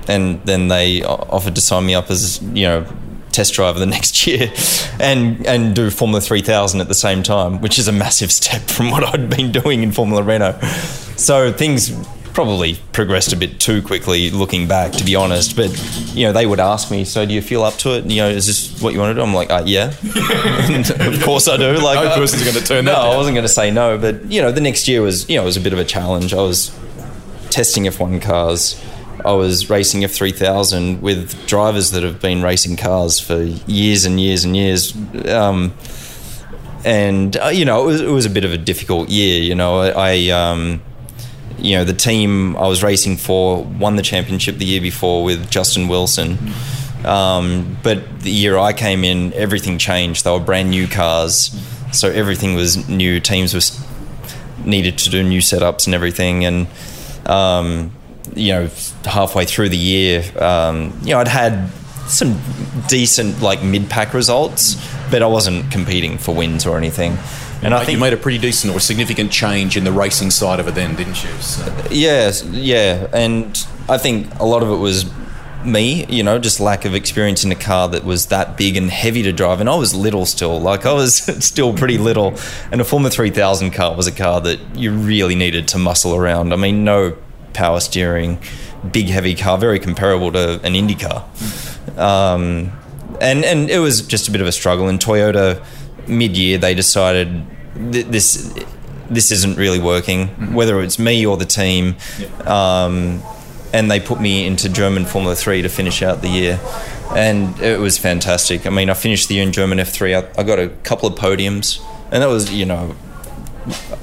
[0.09, 2.85] and then they offered to sign me up as you know
[3.31, 4.51] test driver the next year
[4.99, 8.91] and and do Formula 3000 at the same time, which is a massive step from
[8.91, 10.59] what I'd been doing in Formula Renault.
[11.15, 11.91] So things
[12.33, 15.69] probably progressed a bit too quickly looking back to be honest but
[16.15, 18.05] you know they would ask me so do you feel up to it?
[18.05, 19.21] You know is this what you want to do?
[19.21, 19.87] I'm like uh, yeah.
[20.99, 23.49] Of course i do like no person's going to turn no i wasn't going to
[23.49, 25.73] say no but you know the next year was you know it was a bit
[25.73, 26.33] of a challenge.
[26.33, 26.71] I was
[27.49, 28.79] testing f1 cars
[29.25, 34.43] I was racing F3000 with drivers that have been racing cars for years and years
[34.43, 34.95] and years.
[35.27, 35.73] Um,
[36.85, 39.41] and, uh, you know, it was, it was, a bit of a difficult year.
[39.41, 40.81] You know, I, um,
[41.57, 45.49] you know, the team I was racing for won the championship the year before with
[45.49, 46.37] Justin Wilson.
[47.03, 50.23] Um, but the year I came in, everything changed.
[50.23, 51.51] They were brand new cars.
[51.91, 53.19] So everything was new.
[53.19, 53.85] Teams was
[54.63, 56.45] needed to do new setups and everything.
[56.45, 56.67] And,
[57.25, 57.91] um,
[58.35, 58.69] you know,
[59.05, 61.69] halfway through the year, um, you know, I'd had
[62.07, 62.39] some
[62.87, 64.75] decent like mid pack results,
[65.11, 67.17] but I wasn't competing for wins or anything.
[67.61, 70.61] And I think you made a pretty decent or significant change in the racing side
[70.61, 71.29] of it then, didn't you?
[71.41, 71.87] So.
[71.91, 75.11] Yes, yeah, and I think a lot of it was
[75.65, 78.89] me, you know, just lack of experience in a car that was that big and
[78.89, 79.59] heavy to drive.
[79.59, 82.39] And I was little still, like I was still pretty little.
[82.71, 86.53] And a Formula 3000 car was a car that you really needed to muscle around.
[86.53, 87.17] I mean, no
[87.53, 88.39] power steering,
[88.91, 91.25] big heavy car, very comparable to an Indy car.
[91.97, 92.71] Um,
[93.19, 94.87] and and it was just a bit of a struggle.
[94.87, 95.63] And Toyota
[96.07, 97.45] mid-year they decided
[97.91, 98.53] th- this
[99.09, 101.95] this isn't really working, whether it's me or the team.
[102.45, 103.21] Um,
[103.71, 106.59] and they put me into German Formula Three to finish out the year,
[107.15, 108.65] and it was fantastic.
[108.65, 110.15] I mean, I finished the year in German F three.
[110.15, 111.79] I, I got a couple of podiums,
[112.11, 112.95] and that was you know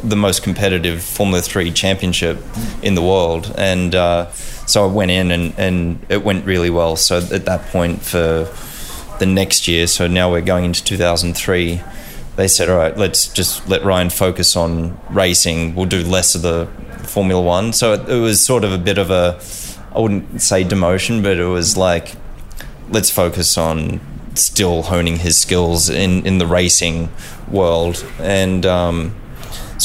[0.02, 2.38] the most competitive Formula Three championship
[2.82, 4.30] in the world, and uh,
[4.66, 6.96] so I went in and, and it went really well.
[6.96, 8.52] So at that point for
[9.18, 11.80] the next year, so now we're going into 2003.
[12.34, 15.74] They said, all right, let's just let Ryan focus on racing.
[15.74, 16.68] We'll do less of the
[17.04, 17.72] Formula One.
[17.72, 19.40] So it, it was sort of a bit of a,
[19.94, 22.14] I wouldn't say demotion, but it was like,
[22.90, 24.00] let's focus on
[24.34, 27.08] still honing his skills in, in the racing
[27.50, 28.04] world.
[28.18, 29.14] And um,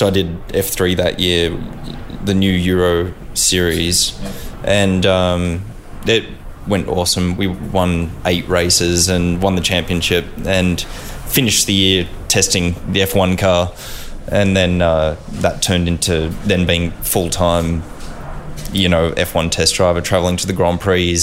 [0.01, 1.55] so I did F3 that year,
[2.25, 4.19] the new Euro series,
[4.63, 5.61] and um,
[6.07, 6.25] it
[6.65, 7.37] went awesome.
[7.37, 13.37] We won eight races and won the championship and finished the year testing the F1
[13.37, 13.73] car.
[14.27, 17.83] And then uh, that turned into then being full time,
[18.73, 21.19] you know, F1 test driver, traveling to the Grand Prix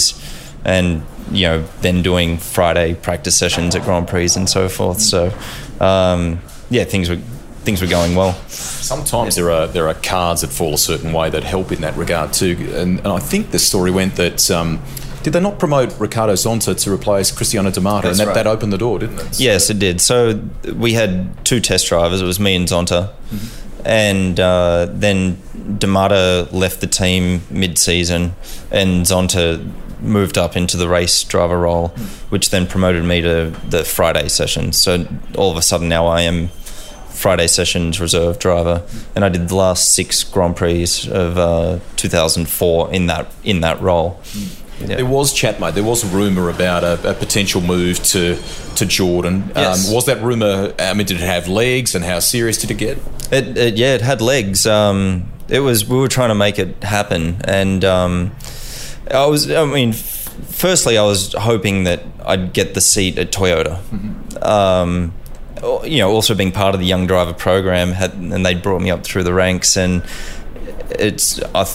[0.63, 5.01] and, you know, then doing Friday practice sessions at Grand Prix and so forth.
[5.01, 5.37] So,
[5.81, 6.39] um,
[6.69, 7.19] yeah, things were
[7.63, 8.33] things were going well.
[8.47, 11.95] Sometimes there are there are cards that fall a certain way that help in that
[11.95, 12.55] regard too.
[12.73, 14.81] And, and I think the story went that um,
[15.23, 18.33] did they not promote Ricardo Zonta to replace Cristiano da Matta, and that, right.
[18.33, 19.35] that opened the door, didn't it?
[19.35, 19.99] So yes, it did.
[20.01, 20.41] So
[20.73, 22.21] we had two test drivers.
[22.21, 23.81] It was me and Zonta, mm-hmm.
[23.85, 25.41] and uh, then
[25.77, 28.33] D'Amato left the team mid-season,
[28.71, 29.69] and Zonta
[30.01, 32.07] moved up into the race driver role, mm.
[32.31, 34.71] which then promoted me to the Friday session.
[34.71, 35.05] So
[35.37, 36.49] all of a sudden now I am
[37.19, 38.81] Friday sessions reserve driver,
[39.13, 43.81] and I did the last six Grand Prix of uh, 2004 in that in that
[43.81, 44.21] role.
[44.79, 44.95] Yeah.
[44.95, 45.73] There was chat, mate.
[45.73, 48.41] There was a rumor about a, a potential move to
[48.75, 49.43] to Jordan.
[49.43, 49.89] Um, yes.
[49.89, 50.73] Um, was that rumor?
[50.79, 52.97] I mean, did it have legs, and how serious did it get?
[53.31, 54.65] It, it yeah, it had legs.
[54.65, 58.31] Um, it was we were trying to make it happen, and um,
[59.11, 59.51] I was.
[59.51, 63.81] I mean, firstly, I was hoping that I'd get the seat at Toyota.
[63.81, 64.43] Mm-hmm.
[65.61, 68.91] You know, also being part of the young driver program, had, and they brought me
[68.91, 70.03] up through the ranks, and
[70.91, 71.65] it's I,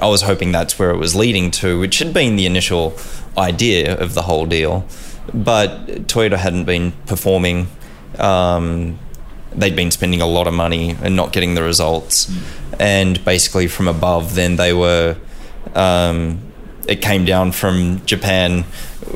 [0.00, 2.96] I was hoping that's where it was leading to, which had been the initial
[3.36, 4.86] idea of the whole deal,
[5.34, 7.68] but Toyota hadn't been performing.
[8.18, 8.98] Um,
[9.52, 12.32] they'd been spending a lot of money and not getting the results,
[12.78, 15.16] and basically from above, then they were.
[15.74, 16.40] Um,
[16.88, 18.64] it came down from Japan.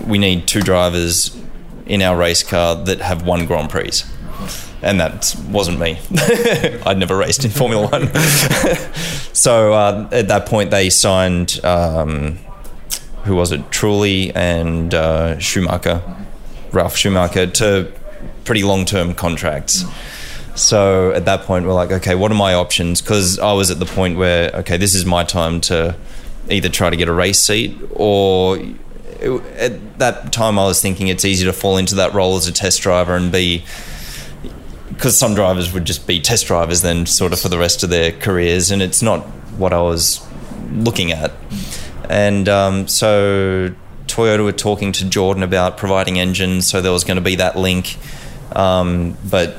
[0.04, 1.40] We need two drivers
[1.86, 4.02] in our race car that have won Grand Prix.
[4.82, 5.98] And that wasn't me.
[6.86, 8.14] I'd never raced in Formula One.
[9.34, 12.38] so uh, at that point, they signed, um,
[13.24, 16.02] who was it, Trulli and uh, Schumacher,
[16.72, 17.92] Ralph Schumacher, to
[18.44, 19.84] pretty long term contracts.
[20.54, 23.00] So at that point, we're like, okay, what are my options?
[23.00, 25.96] Because I was at the point where, okay, this is my time to
[26.48, 28.58] either try to get a race seat or
[29.20, 32.52] at that time I was thinking it's easy to fall into that role as a
[32.52, 33.64] test driver and be
[34.88, 37.90] because some drivers would just be test drivers then sort of for the rest of
[37.90, 39.20] their careers and it's not
[39.56, 40.26] what I was
[40.72, 41.32] looking at.
[42.08, 43.74] And um, so
[44.06, 47.56] Toyota were talking to Jordan about providing engines so there was going to be that
[47.56, 47.96] link
[48.52, 49.56] um, but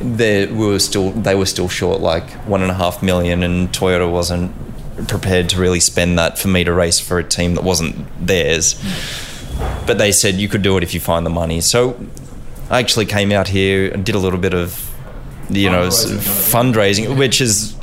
[0.00, 4.10] they were still they were still short like one and a half million and Toyota
[4.10, 4.52] wasn't
[5.08, 8.80] prepared to really spend that for me to race for a team that wasn't theirs.
[9.86, 11.60] But they said you could do it if you find the money.
[11.60, 11.98] So
[12.70, 14.90] I actually came out here and did a little bit of,
[15.50, 17.76] you know, fundraising, which is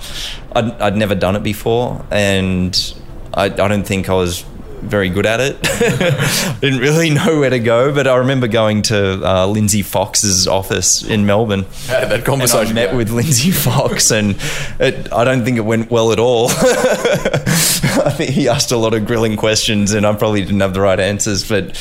[0.53, 2.93] I'd, I'd never done it before, and
[3.34, 4.43] I, I don't think I was
[4.82, 5.62] very good at it.
[6.62, 11.04] Didn't really know where to go, but I remember going to uh, Lindsay Fox's office
[11.04, 11.66] in Melbourne.
[11.88, 14.38] How did that conversation met with Lindsay Fox, and
[14.80, 16.50] it, I don't think it went well at all.
[16.52, 20.82] I think he asked a lot of grilling questions, and I probably didn't have the
[20.82, 21.78] right answers, but.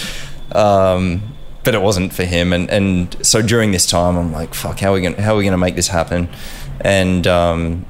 [0.53, 1.33] Um,
[1.65, 4.93] but it wasn't for him, and, and so during this time, I'm like, "Fuck, how
[4.93, 6.29] are we gonna how are we gonna make this happen?"
[6.81, 7.85] And um,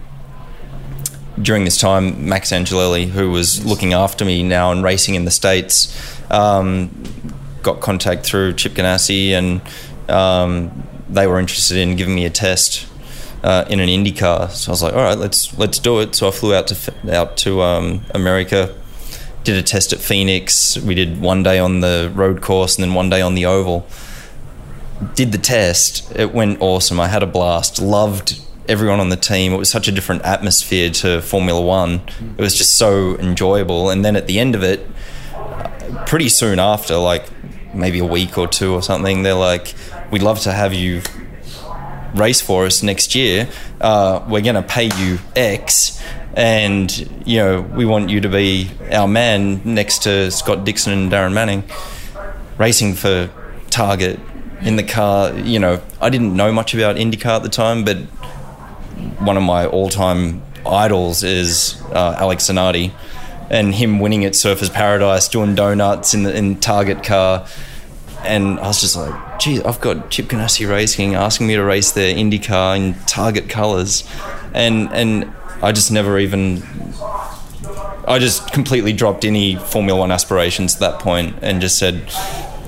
[1.40, 5.30] during this time, Max Angelelli, who was looking after me now and racing in the
[5.30, 6.90] States, um,
[7.62, 9.60] got contact through Chip Ganassi and
[10.08, 12.86] um, they were interested in giving me a test
[13.42, 14.48] uh, in an Indy car.
[14.50, 16.14] So I was like, all right, let's let's do it.
[16.14, 18.74] So I flew out to out to um, America,
[19.44, 20.78] did a test at Phoenix.
[20.78, 23.86] We did one day on the road course and then one day on the oval.
[25.14, 26.10] Did the test.
[26.16, 26.98] It went awesome.
[26.98, 27.80] I had a blast.
[27.80, 29.52] Loved everyone on the team.
[29.52, 32.00] It was such a different atmosphere to Formula One.
[32.36, 33.90] It was just so enjoyable.
[33.90, 34.86] And then at the end of it,
[36.06, 37.24] pretty soon after, like
[37.74, 39.74] maybe a week or two or something, they're like,
[40.10, 41.02] "We'd love to have you
[42.14, 43.48] race for us next year.
[43.80, 46.02] Uh, we're going to pay you X,
[46.34, 51.12] and you know we want you to be our man next to Scott Dixon and
[51.12, 51.64] Darren Manning,
[52.58, 53.30] racing for
[53.70, 54.18] Target
[54.62, 55.32] in the car.
[55.34, 57.98] You know, I didn't know much about IndyCar at the time, but
[59.18, 62.92] one of my all-time idols is uh, Alex Zanardi,
[63.50, 67.46] and him winning at Surfers Paradise, doing donuts in the in Target car
[68.26, 71.92] and I was just like, geez, I've got Chip Ganassi Racing asking me to race
[71.92, 74.08] their IndyCar in Target colours,
[74.52, 75.32] and and
[75.62, 76.62] I just never even.
[78.08, 82.08] I just completely dropped any Formula One aspirations at that point and just said,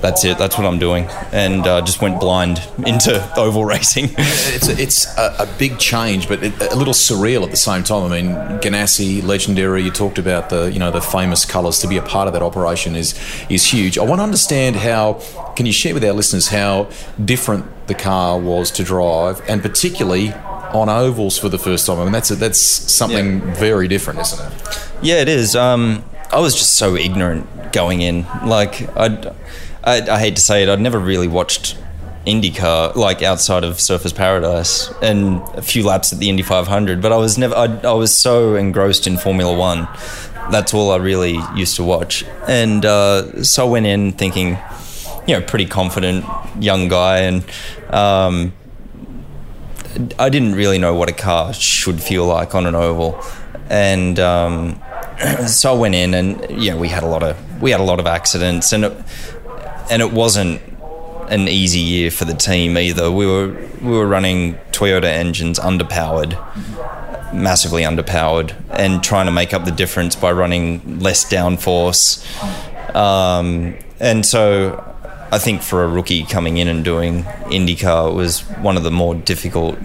[0.01, 0.37] that's it.
[0.37, 4.05] That's what I'm doing, and uh, just went blind into oval racing.
[4.17, 7.83] it's a, it's a, a big change, but it, a little surreal at the same
[7.83, 8.11] time.
[8.11, 9.83] I mean, Ganassi, legendary.
[9.83, 11.79] You talked about the you know the famous colours.
[11.79, 13.13] To be a part of that operation is
[13.49, 13.97] is huge.
[13.97, 15.21] I want to understand how.
[15.55, 16.89] Can you share with our listeners how
[17.23, 20.31] different the car was to drive, and particularly
[20.73, 21.99] on ovals for the first time?
[21.99, 23.53] I mean, that's a, that's something yeah.
[23.55, 24.89] very different, isn't it?
[25.01, 25.55] Yeah, it is.
[25.55, 28.25] Um, I was just so ignorant going in.
[28.45, 29.33] Like I'd
[29.89, 31.75] I, I hate to say it, I'd never really watched
[32.27, 37.11] IndyCar like outside of Surfers Paradise and a few laps at the Indy 500, but
[37.11, 39.87] I was never I, I was so engrossed in Formula One.
[40.51, 44.57] That's all I really used to watch, and uh, so I went in thinking,
[45.27, 46.25] you know, pretty confident
[46.59, 47.43] young guy, and
[47.89, 48.53] um,
[50.17, 53.19] I didn't really know what a car should feel like on an oval,
[53.69, 54.81] and um,
[55.47, 57.99] so I went in, and yeah, we had a lot of we had a lot
[57.99, 58.85] of accidents, and.
[58.85, 58.93] It,
[59.89, 60.61] and it wasn't
[61.29, 63.11] an easy year for the team either.
[63.11, 66.33] We were we were running Toyota engines underpowered,
[67.33, 72.25] massively underpowered, and trying to make up the difference by running less downforce.
[72.95, 74.83] Um, and so,
[75.31, 78.91] I think for a rookie coming in and doing IndyCar, it was one of the
[78.91, 79.77] more difficult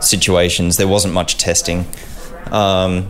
[0.00, 0.76] situations.
[0.76, 1.86] There wasn't much testing.
[2.46, 3.08] Um,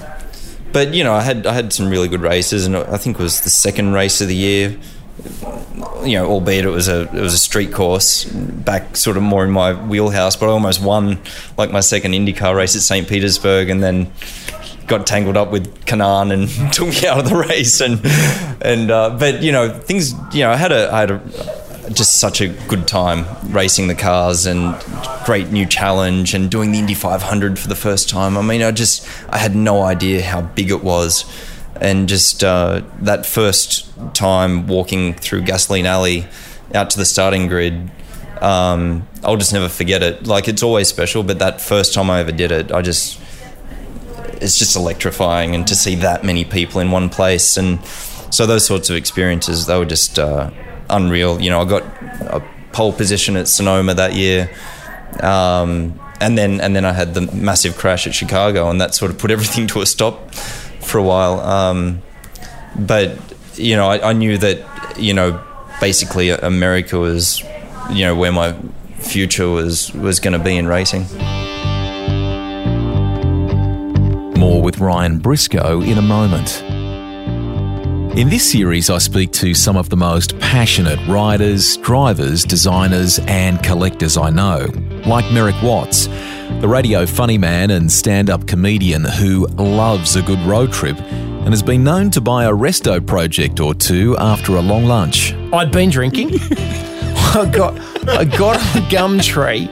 [0.73, 3.23] but you know, I had I had some really good races, and I think it
[3.23, 4.79] was the second race of the year
[6.05, 9.45] you know, albeit it was a it was a street course back sort of more
[9.45, 11.19] in my wheelhouse, but I almost won
[11.57, 13.07] like my second IndyCar race at St.
[13.09, 14.11] Petersburg, and then
[14.87, 17.81] got tangled up with Kanaan and took me out of the race.
[17.81, 18.01] And
[18.63, 21.21] and uh, but you know things, you know, I had a I had a
[21.93, 24.75] just such a good time racing the cars and
[25.25, 28.37] great new challenge and doing the Indy 500 for the first time.
[28.39, 31.25] I mean, I just I had no idea how big it was
[31.83, 36.27] and just uh, that first time walking through Gasoline Alley
[36.73, 37.91] out to the starting grid,
[38.41, 40.25] um, I'll just never forget it.
[40.25, 43.21] Like it's always special, but that first time I ever did it, I just
[44.41, 47.85] it's just electrifying, and to see that many people in one place, and
[48.31, 50.51] so those sorts of experiences, they were just uh,
[50.89, 51.41] unreal.
[51.41, 54.49] You know, I got a pole position at Sonoma that year.
[55.21, 59.11] Um, and then and then I had the massive crash at Chicago, and that sort
[59.11, 60.33] of put everything to a stop
[60.83, 61.41] for a while.
[61.41, 62.03] Um,
[62.79, 63.19] but
[63.55, 65.43] you know, I, I, knew that you know,
[65.81, 67.43] basically America was
[67.91, 68.57] you know where my
[68.99, 71.07] future was was going to be in racing.
[74.39, 76.63] More with Ryan Briscoe in a moment.
[78.19, 83.63] In this series, I speak to some of the most passionate riders, drivers, designers, and
[83.63, 84.67] collectors I know,
[85.07, 86.09] like Merrick Watts
[86.61, 91.49] the radio funny man and stand up comedian who loves a good road trip and
[91.49, 95.33] has been known to buy a resto project or two after a long lunch.
[95.53, 96.31] I'd been drinking.
[97.35, 99.69] I got I got on the Gumtree,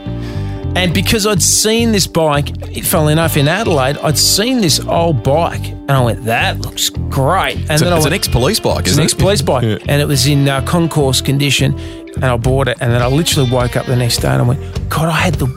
[0.75, 2.49] and because I'd seen this bike,
[2.83, 7.57] funnily enough, in Adelaide, I'd seen this old bike, and I went, "That looks great."
[7.57, 9.77] And it's then a, I it's went, an ex-police bike, it's an ex-police bike, yeah.
[9.87, 11.77] and it was in uh, concours condition
[12.15, 12.77] and I bought it.
[12.81, 15.35] And then I literally woke up the next day and I went, God, I had
[15.35, 15.47] the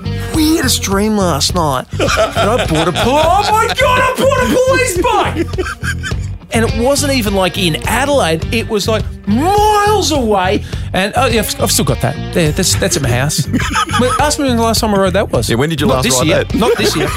[0.64, 1.86] weirdest dream last night.
[1.92, 3.04] and I bought a police.
[3.06, 6.26] Oh my God, I bought a police bike.
[6.54, 8.54] And it wasn't even like in Adelaide.
[8.54, 10.64] It was like miles away.
[10.92, 12.14] And oh yeah, I've, I've still got that.
[12.32, 13.46] There, that's that's at my house.
[14.20, 15.50] Ask me when the last time I rode that was.
[15.50, 16.44] Yeah, when did you Not last this ride year.
[16.44, 16.54] that?
[16.54, 17.08] Not this year.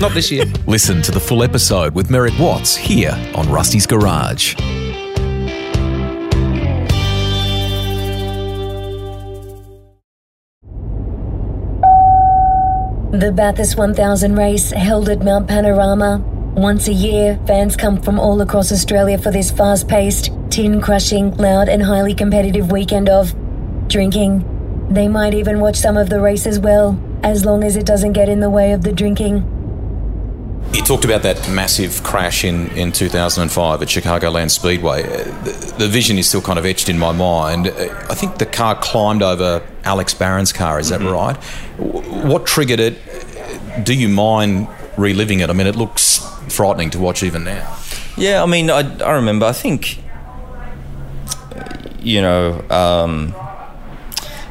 [0.00, 0.44] Not this year.
[0.66, 4.54] Listen to the full episode with Merrick Watts here on Rusty's Garage.
[13.16, 16.18] The Bathurst 1000 race held at Mount Panorama.
[16.54, 21.34] Once a year, fans come from all across Australia for this fast paced, tin crushing,
[21.38, 23.34] loud, and highly competitive weekend of
[23.88, 24.44] drinking.
[24.90, 28.12] They might even watch some of the race as well, as long as it doesn't
[28.12, 29.50] get in the way of the drinking.
[30.72, 35.04] You talked about that massive crash in, in 2005 at Chicagoland Speedway.
[35.04, 37.68] Uh, The, the vision is still kind of etched in my mind.
[37.68, 41.36] Uh, I think the car climbed over Alex Barron's car, is that right?
[41.78, 42.98] What triggered it?
[43.82, 45.50] Do you mind reliving it?
[45.50, 46.18] I mean, it looks
[46.48, 47.76] frightening to watch even now.
[48.16, 49.46] Yeah, I mean, I, I remember.
[49.46, 50.00] I think,
[52.00, 53.34] you know, um,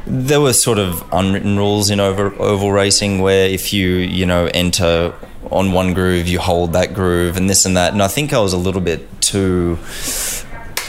[0.06, 4.48] there were sort of unwritten rules in over, oval racing where if you, you know,
[4.54, 5.12] enter
[5.50, 7.92] on one groove, you hold that groove, and this and that.
[7.92, 9.78] And I think I was a little bit too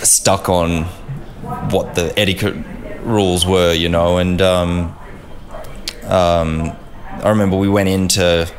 [0.04, 0.84] stuck on
[1.72, 2.56] what the etiquette
[3.02, 4.96] rules were, you know, and um,
[6.04, 6.76] um,
[7.24, 8.51] I remember we went into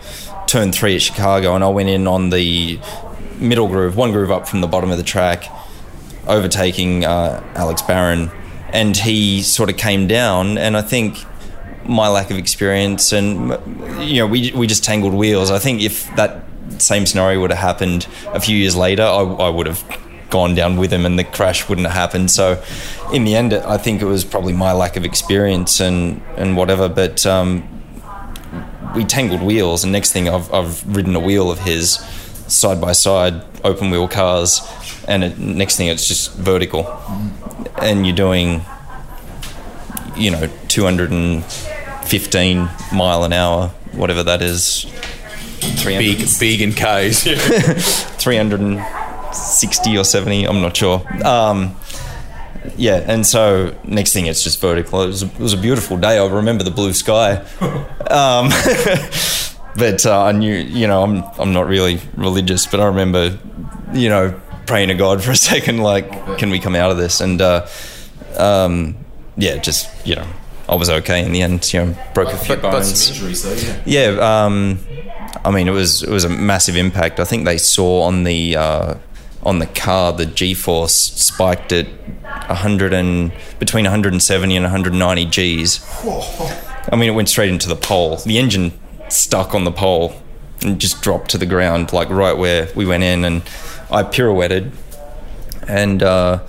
[0.46, 2.78] turn three at Chicago, and I went in on the
[3.38, 5.44] middle groove, one groove up from the bottom of the track,
[6.26, 8.30] overtaking uh, Alex Barron,
[8.72, 11.18] and he sort of came down, and I think
[11.84, 13.48] my lack of experience and
[13.98, 15.50] you know we we just tangled wheels.
[15.50, 16.44] I think if that
[16.76, 19.82] same scenario would have happened a few years later, I, I would have
[20.30, 22.30] gone down with him and the crash wouldn't have happened.
[22.30, 22.62] So,
[23.12, 26.88] in the end, I think it was probably my lack of experience and, and whatever.
[26.88, 27.66] But um,
[28.94, 31.94] we tangled wheels, and next thing I've, I've ridden a wheel of his
[32.46, 34.60] side by side, open wheel cars,
[35.06, 36.86] and it, next thing it's just vertical.
[37.80, 38.62] And you're doing,
[40.16, 44.86] you know, 215 mile an hour, whatever that is.
[45.84, 47.24] Big, big in K's.
[48.18, 51.02] 360 or 70, I'm not sure.
[51.24, 51.76] Um,
[52.76, 55.02] yeah, and so next thing it's just vertical.
[55.02, 56.18] It was, a, it was a beautiful day.
[56.18, 57.44] I remember the blue sky.
[58.10, 58.48] Um,
[59.76, 63.38] but uh, I knew, you know, I'm, I'm not really religious, but I remember,
[63.92, 67.20] you know, praying to God for a second, like, can we come out of this?
[67.20, 67.66] And uh,
[68.38, 68.96] um,
[69.36, 70.26] yeah, just, you know,
[70.70, 73.10] I was okay in the end, you know, broke a few But, but bones.
[73.10, 73.52] injuries though,
[73.86, 74.10] yeah.
[74.14, 74.78] Yeah, um,
[75.44, 77.20] I mean, it was it was a massive impact.
[77.20, 78.94] I think they saw on the uh,
[79.48, 86.04] on the car the G-force spiked at 100 and between 170 and 190 Gs.
[86.92, 88.16] I mean, it went straight into the pole.
[88.16, 88.72] The engine
[89.08, 90.14] stuck on the pole
[90.62, 93.24] and just dropped to the ground, like right where we went in.
[93.24, 93.42] And
[93.90, 94.72] I pirouetted,
[95.66, 96.40] and uh,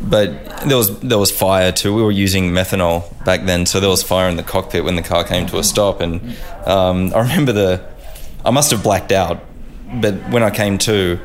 [0.00, 1.94] but there was there was fire too.
[1.94, 5.02] We were using methanol back then, so there was fire in the cockpit when the
[5.02, 6.00] car came to a stop.
[6.00, 6.36] And
[6.66, 7.84] um, I remember the
[8.44, 9.42] I must have blacked out,
[9.94, 11.18] but when I came to,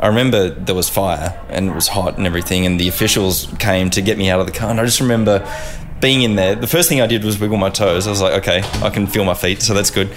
[0.00, 3.90] I remember there was fire and it was hot and everything, and the officials came
[3.90, 4.70] to get me out of the car.
[4.70, 5.46] And I just remember
[6.00, 6.54] being in there.
[6.54, 8.06] The first thing I did was wiggle my toes.
[8.06, 10.10] I was like, okay, I can feel my feet, so that's good.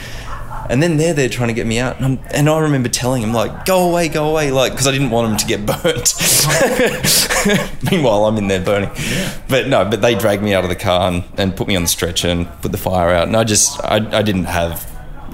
[0.69, 3.33] And then they're there trying to get me out, and, and I remember telling him
[3.33, 6.13] like, "Go away, go away," like because I didn't want him to get burnt.
[7.91, 8.89] Meanwhile, I'm in there burning.
[9.49, 11.81] But no, but they dragged me out of the car and, and put me on
[11.81, 13.27] the stretcher and put the fire out.
[13.27, 14.89] And I just, I, I didn't have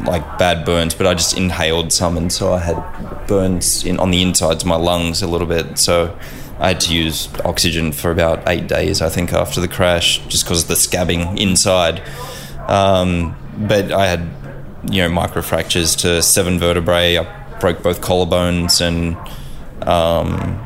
[0.05, 4.11] like bad burns, but I just inhaled some, and so I had burns in on
[4.11, 5.77] the insides of my lungs a little bit.
[5.77, 6.17] So
[6.59, 10.45] I had to use oxygen for about eight days, I think, after the crash, just
[10.45, 12.01] because of the scabbing inside.
[12.67, 14.29] Um, but I had,
[14.89, 17.17] you know, microfractures to seven vertebrae.
[17.17, 19.17] I broke both collarbones and
[19.87, 20.61] um,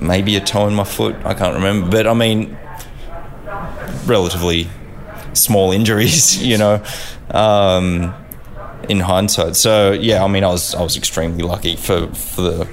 [0.00, 1.16] maybe a toe in my foot.
[1.24, 2.56] I can't remember, but I mean,
[4.06, 4.68] relatively
[5.32, 6.82] small injuries, you know.
[7.30, 8.14] Um,
[8.88, 12.68] in hindsight, so yeah, I mean, I was I was extremely lucky for for the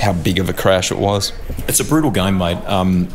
[0.00, 1.32] how big of a crash it was.
[1.68, 2.56] It's a brutal game, mate.
[2.66, 3.08] Um,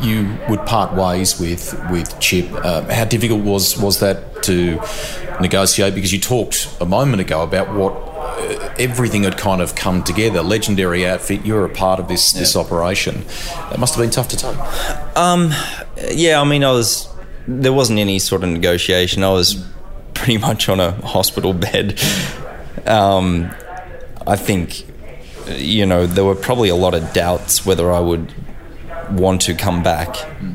[0.00, 2.50] you would part ways with with Chip.
[2.52, 4.80] Uh, how difficult was was that to
[5.40, 5.94] negotiate?
[5.94, 10.42] Because you talked a moment ago about what uh, everything had kind of come together.
[10.42, 11.44] Legendary outfit.
[11.44, 13.24] You're a part of this this operation.
[13.70, 14.56] It must have been tough to take.
[16.16, 17.08] Yeah, I mean, I was
[17.46, 19.22] there wasn't any sort of negotiation.
[19.22, 19.62] I was
[20.22, 22.00] pretty much on a hospital bed.
[22.86, 23.50] Um,
[24.24, 24.86] I think,
[25.48, 28.32] you know, there were probably a lot of doubts whether I would
[29.10, 30.14] want to come back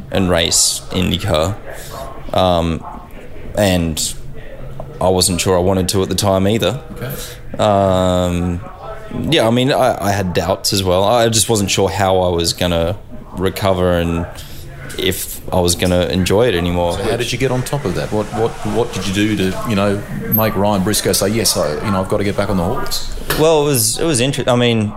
[0.10, 2.34] and race IndyCar.
[2.34, 2.82] Um,
[3.58, 4.16] and
[5.02, 6.82] I wasn't sure I wanted to at the time either.
[7.60, 8.62] Um,
[9.30, 11.04] yeah, I mean, I, I had doubts as well.
[11.04, 12.98] I just wasn't sure how I was going to
[13.34, 14.26] recover and
[14.98, 16.98] if I was going to enjoy it anymore.
[16.98, 18.12] How did you get on top of that?
[18.12, 20.02] What what what did you do to you know
[20.34, 21.56] make Ryan Briscoe say yes?
[21.58, 23.16] I you know I've got to get back on the horse.
[23.40, 24.52] Well, it was it was interesting.
[24.52, 24.94] I mean,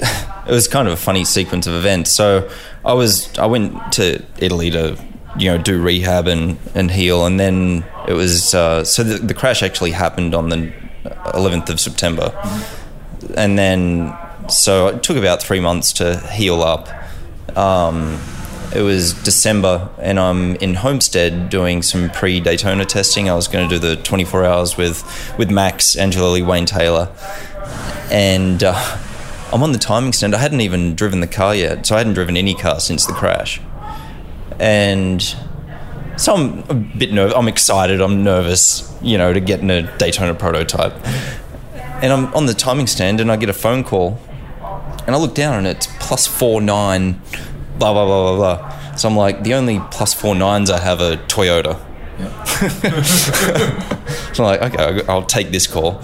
[0.46, 2.12] it was kind of a funny sequence of events.
[2.12, 2.48] So
[2.84, 4.98] I was I went to Italy to
[5.38, 9.34] you know do rehab and and heal, and then it was uh, so the, the
[9.34, 10.72] crash actually happened on the
[11.04, 12.32] 11th of September,
[13.36, 14.16] and then
[14.48, 16.88] so it took about three months to heal up.
[17.56, 18.18] Um,
[18.74, 23.30] it was December, and I'm in Homestead doing some pre Daytona testing.
[23.30, 25.02] I was going to do the 24 hours with
[25.38, 27.10] with Max, Angelelli, Wayne Taylor,
[28.10, 28.98] and uh,
[29.52, 30.34] I'm on the timing stand.
[30.34, 33.12] I hadn't even driven the car yet, so I hadn't driven any car since the
[33.12, 33.60] crash.
[34.58, 35.22] And
[36.16, 37.34] So I'm a bit nervous.
[37.36, 38.00] I'm excited.
[38.00, 40.94] I'm nervous, you know, to get in a Daytona prototype.
[42.02, 44.18] And I'm on the timing stand, and I get a phone call,
[45.06, 47.20] and I look down, and it's plus four nine,
[47.78, 48.96] blah blah blah blah blah.
[48.96, 51.78] So I'm like, the only plus four nines I have are Toyota.
[54.34, 56.00] so I'm like, okay, I'll take this call.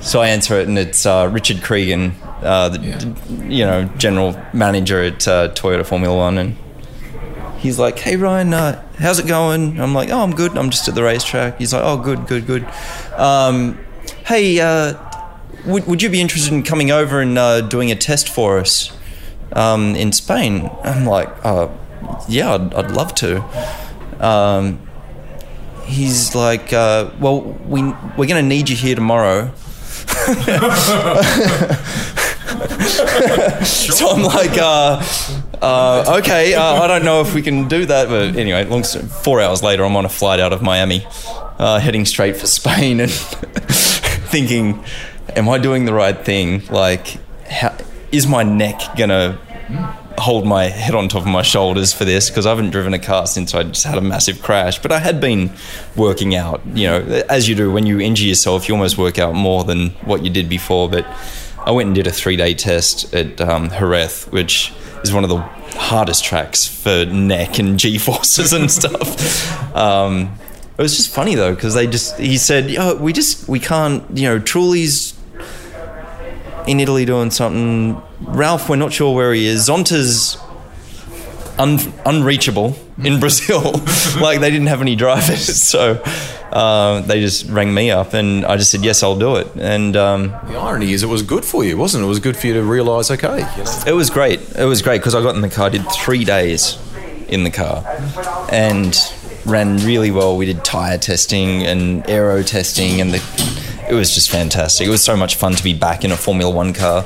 [0.00, 5.02] So I answer it, and it's uh, Richard Cregan, uh, the you know general manager
[5.02, 6.56] at uh, Toyota Formula One, and
[7.58, 10.56] he's like, "Hey Ryan, uh, how's it going?" I'm like, "Oh, I'm good.
[10.56, 12.66] I'm just at the racetrack." He's like, "Oh, good, good, good."
[13.14, 13.78] Um,
[14.24, 14.94] hey, uh,
[15.66, 18.96] would would you be interested in coming over and uh, doing a test for us
[19.52, 20.70] um, in Spain?
[20.82, 21.68] I'm like, uh,
[22.28, 23.42] "Yeah, I'd, I'd love to."
[24.20, 24.80] Um,
[25.84, 29.52] he's like, uh, "Well, we we're going to need you here tomorrow."
[33.64, 35.02] so I'm like, uh,
[35.62, 39.40] uh, okay, uh, I don't know if we can do that, but anyway, long four
[39.40, 41.06] hours later, I'm on a flight out of Miami,
[41.58, 43.10] uh, heading straight for Spain, and
[44.30, 44.84] thinking,
[45.36, 46.64] am I doing the right thing?
[46.66, 47.76] Like, how,
[48.12, 49.38] is my neck gonna
[50.20, 52.98] hold my head on top of my shoulders for this because I haven't driven a
[52.98, 54.78] car since I just had a massive crash.
[54.78, 55.50] But I had been
[55.96, 59.34] working out, you know, as you do when you injure yourself, you almost work out
[59.34, 60.88] more than what you did before.
[60.88, 61.06] But
[61.58, 65.40] I went and did a three day test at um, which is one of the
[65.78, 69.74] hardest tracks for neck and G forces and stuff.
[69.74, 70.36] Um,
[70.76, 74.04] it was just funny though because they just he said, "Yo, we just we can't,
[74.16, 75.12] you know, Trulli's
[76.66, 78.00] in Italy doing something.
[78.20, 79.68] Ralf, we're not sure where he is.
[79.68, 80.36] Zonta's
[81.58, 83.72] un- unreachable in Brazil.
[84.20, 86.02] like they didn't have any drivers, so
[86.52, 89.48] uh, they just rang me up, and I just said yes, I'll do it.
[89.56, 92.06] And um, The irony is, it was good for you, wasn't it?
[92.06, 94.40] It was good for you to realise, okay, you know, it was great.
[94.56, 96.78] It was great because I got in the car, did three days
[97.28, 97.84] in the car,
[98.50, 98.96] and
[99.46, 100.36] ran really well.
[100.36, 103.18] We did tire testing and aero testing, and the,
[103.90, 104.86] it was just fantastic.
[104.86, 107.04] It was so much fun to be back in a Formula One car.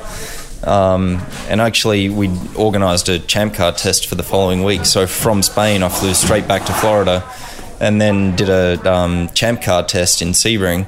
[0.63, 4.85] Um, and actually, we organised a champ car test for the following week.
[4.85, 7.23] So from Spain, I flew straight back to Florida,
[7.79, 10.85] and then did a um, champ car test in Sebring.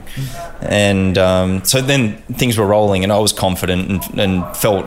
[0.62, 4.86] And um, so then things were rolling, and I was confident and, and felt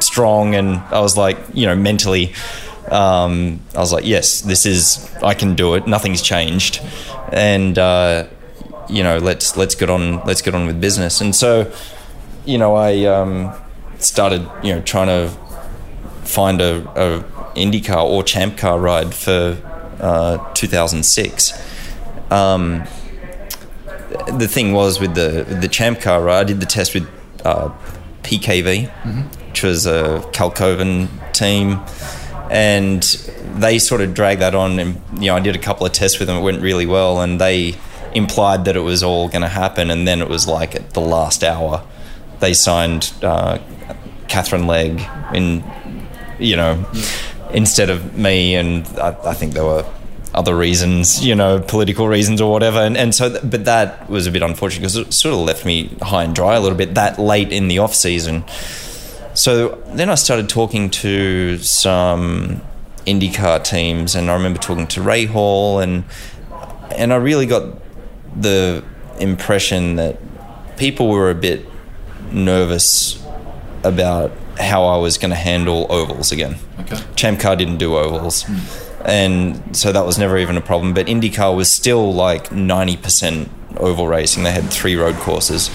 [0.00, 2.32] strong, and I was like, you know, mentally.
[2.90, 5.86] Um, I was like, yes, this is I can do it.
[5.86, 6.82] Nothing's changed,
[7.32, 8.26] and uh,
[8.88, 11.20] you know, let's let's get on let's get on with business.
[11.20, 11.72] And so,
[12.44, 13.52] you know, I um,
[13.98, 15.34] started you know trying to
[16.24, 17.22] find a, a
[17.54, 19.58] IndyCar or Champ Car ride for
[20.00, 21.52] uh, 2006.
[22.30, 22.84] Um,
[24.38, 27.08] the thing was with the the Champ Car ride, I did the test with
[27.44, 27.70] uh,
[28.22, 28.90] PKV,
[29.48, 31.80] which was a Kalkhoven team,
[32.50, 33.02] and
[33.56, 34.78] they sort of dragged that on.
[34.78, 37.20] And you know, I did a couple of tests with them; it went really well,
[37.20, 37.76] and they
[38.14, 39.90] implied that it was all going to happen.
[39.90, 41.84] And then it was like at the last hour,
[42.40, 43.58] they signed uh,
[44.28, 45.02] Katherine Legge
[45.34, 45.64] in,
[46.38, 46.84] you know,
[47.52, 49.84] instead of me, and I, I think there were
[50.34, 52.78] other reasons, you know, political reasons or whatever.
[52.78, 55.64] And, and so, th- but that was a bit unfortunate because it sort of left
[55.64, 58.44] me high and dry a little bit that late in the off season.
[59.34, 62.62] So then I started talking to some
[63.06, 66.04] IndyCar teams, and I remember talking to Rahal, and
[66.96, 67.83] and I really got
[68.36, 68.84] the
[69.18, 70.18] impression that
[70.76, 71.66] people were a bit
[72.32, 73.22] nervous
[73.82, 76.56] about how I was going to handle ovals again.
[76.80, 76.98] Okay.
[77.16, 78.44] Champ Car didn't do ovals.
[79.04, 80.94] And so that was never even a problem.
[80.94, 84.44] But IndyCar was still like 90% oval racing.
[84.44, 85.70] They had three road courses.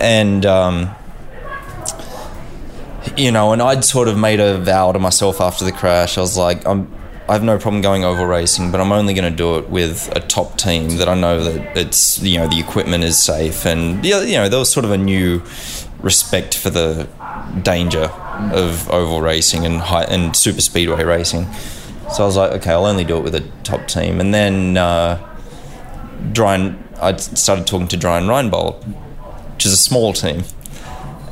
[0.00, 0.94] And, um,
[3.16, 6.16] you know, and I'd sort of made a vow to myself after the crash.
[6.16, 6.92] I was like, I'm,
[7.28, 10.10] I have no problem going oval racing, but I'm only going to do it with
[10.16, 13.66] a top team that I know that it's, you know, the equipment is safe.
[13.66, 15.42] And, yeah, you know, there was sort of a new
[16.00, 17.06] respect for the
[17.62, 18.04] danger
[18.52, 21.46] of oval racing and high, and super speedway racing.
[22.14, 24.20] So I was like, okay, I'll only do it with a top team.
[24.20, 25.18] And then uh,
[26.32, 28.82] Dryan, I started talking to Dreyer and Reinbold,
[29.52, 30.44] which is a small team,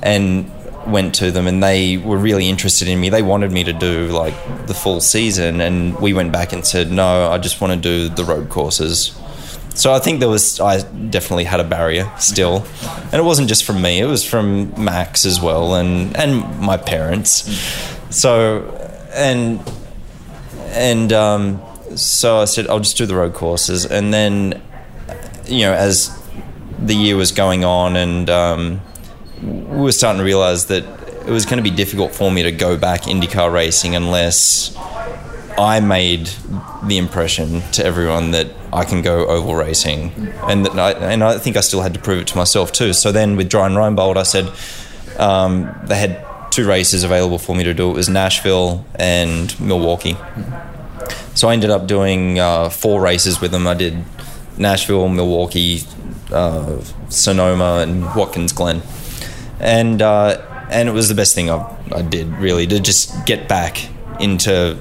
[0.02, 0.50] and
[0.86, 3.08] went to them, and they were really interested in me.
[3.08, 4.34] They wanted me to do like
[4.66, 8.08] the full season, and we went back and said, no, I just want to do
[8.08, 9.16] the road courses.
[9.74, 10.80] So I think there was, I
[11.10, 12.64] definitely had a barrier still,
[13.12, 16.78] and it wasn't just from me; it was from Max as well, and and my
[16.78, 17.44] parents.
[18.08, 18.62] So,
[19.12, 19.60] and
[20.68, 21.62] and um,
[21.94, 24.62] so I said I'll just do the road courses, and then
[25.44, 26.10] you know as
[26.78, 28.80] the year was going on, and um,
[29.42, 30.84] we were starting to realize that
[31.26, 34.76] it was going to be difficult for me to go back IndyCar racing unless
[35.58, 36.30] I made
[36.84, 40.12] the impression to everyone that I can go oval racing,
[40.42, 42.92] and that I, and I think I still had to prove it to myself too.
[42.92, 44.52] So then with Dreyer and Reinbold, I said
[45.18, 47.90] um, they had two races available for me to do.
[47.90, 50.16] It was Nashville and Milwaukee.
[51.34, 53.66] So I ended up doing uh, four races with them.
[53.66, 54.04] I did
[54.58, 55.82] Nashville, Milwaukee,
[56.32, 58.80] uh, Sonoma, and Watkins Glen,
[59.60, 63.48] and uh, and it was the best thing I, I did really to just get
[63.48, 63.88] back
[64.20, 64.78] into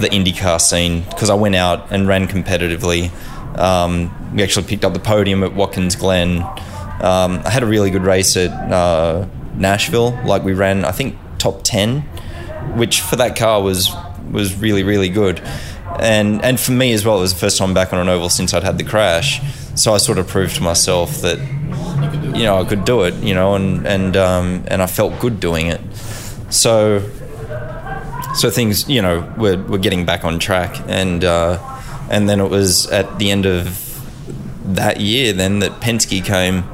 [0.00, 3.10] the IndyCar scene because I went out and ran competitively.
[3.58, 6.42] Um, we actually picked up the podium at Watkins Glen.
[7.00, 10.18] Um, I had a really good race at uh, Nashville.
[10.24, 12.00] Like we ran, I think top ten,
[12.76, 13.90] which for that car was
[14.30, 15.40] was really really good.
[15.98, 18.30] And and for me as well, it was the first time back on an oval
[18.30, 19.40] since I'd had the crash.
[19.74, 21.38] So I sort of proved to myself that
[22.34, 23.14] you know I could do it.
[23.14, 25.80] You know, and and um, and I felt good doing it.
[26.50, 27.00] So
[28.34, 31.58] so things you know were, were getting back on track and uh,
[32.10, 33.78] and then it was at the end of
[34.64, 36.64] that year then that Penske came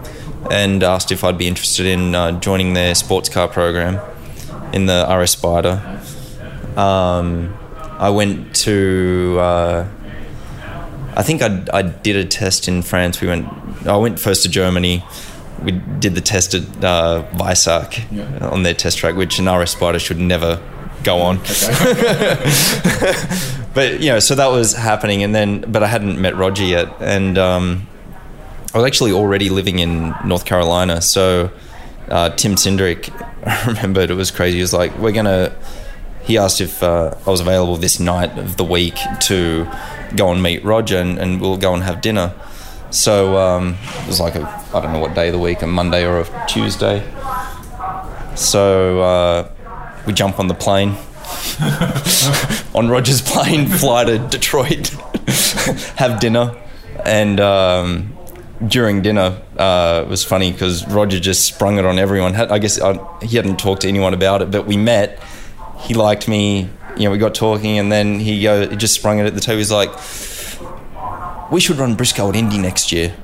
[0.50, 4.00] and asked if I'd be interested in uh, joining their sports car program
[4.72, 6.00] in the RS Spider.
[6.76, 9.88] Um, I went to uh,
[11.16, 13.20] I think I, I did a test in France.
[13.20, 13.48] We went
[13.86, 15.02] I went first to Germany.
[15.64, 18.48] We did the test at uh, Weissach Yeah.
[18.48, 20.61] on their test track, which an RS Spider should never
[21.04, 21.38] go on.
[23.74, 26.88] but you know, so that was happening, and then, but I hadn't met Roger yet,
[27.00, 27.86] and um,
[28.74, 31.00] I was actually already living in North Carolina.
[31.00, 31.50] So
[32.09, 33.11] uh, Tim Cindric,
[33.46, 34.56] I remembered it was crazy.
[34.59, 35.52] He was like, "We're gonna."
[36.22, 39.66] He asked if uh, I was available this night of the week to
[40.14, 42.34] go and meet Roger, and, and we'll go and have dinner.
[42.91, 44.43] So um, it was like a
[44.74, 47.03] I don't know what day of the week, a Monday or a Tuesday.
[48.34, 49.51] So uh,
[50.07, 50.91] we jump on the plane,
[52.74, 54.89] on Roger's plane, fly to Detroit,
[55.97, 56.57] have dinner,
[57.05, 58.16] and um,
[58.66, 62.36] during dinner uh, it was funny because Roger just sprung it on everyone.
[62.36, 65.22] I guess I, he hadn't talked to anyone about it, but we met.
[65.80, 66.70] He liked me.
[66.97, 69.59] You know, we got talking, and then he he just sprung it at the table.
[69.59, 69.91] He's like,
[71.51, 73.14] "We should run Briscoe at Indy next year."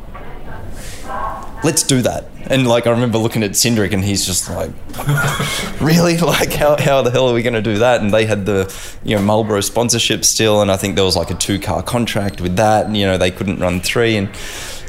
[1.65, 2.27] let's do that.
[2.43, 4.71] And like I remember looking at Cindric and he's just like,
[5.81, 6.19] really?
[6.35, 8.01] Like how, how the hell are we going to do that?
[8.01, 10.63] And they had the, you know, Marlboro sponsorship still.
[10.63, 12.87] And I think there was like a two car contract with that.
[12.87, 14.17] And, you know, they couldn't run three.
[14.17, 14.35] And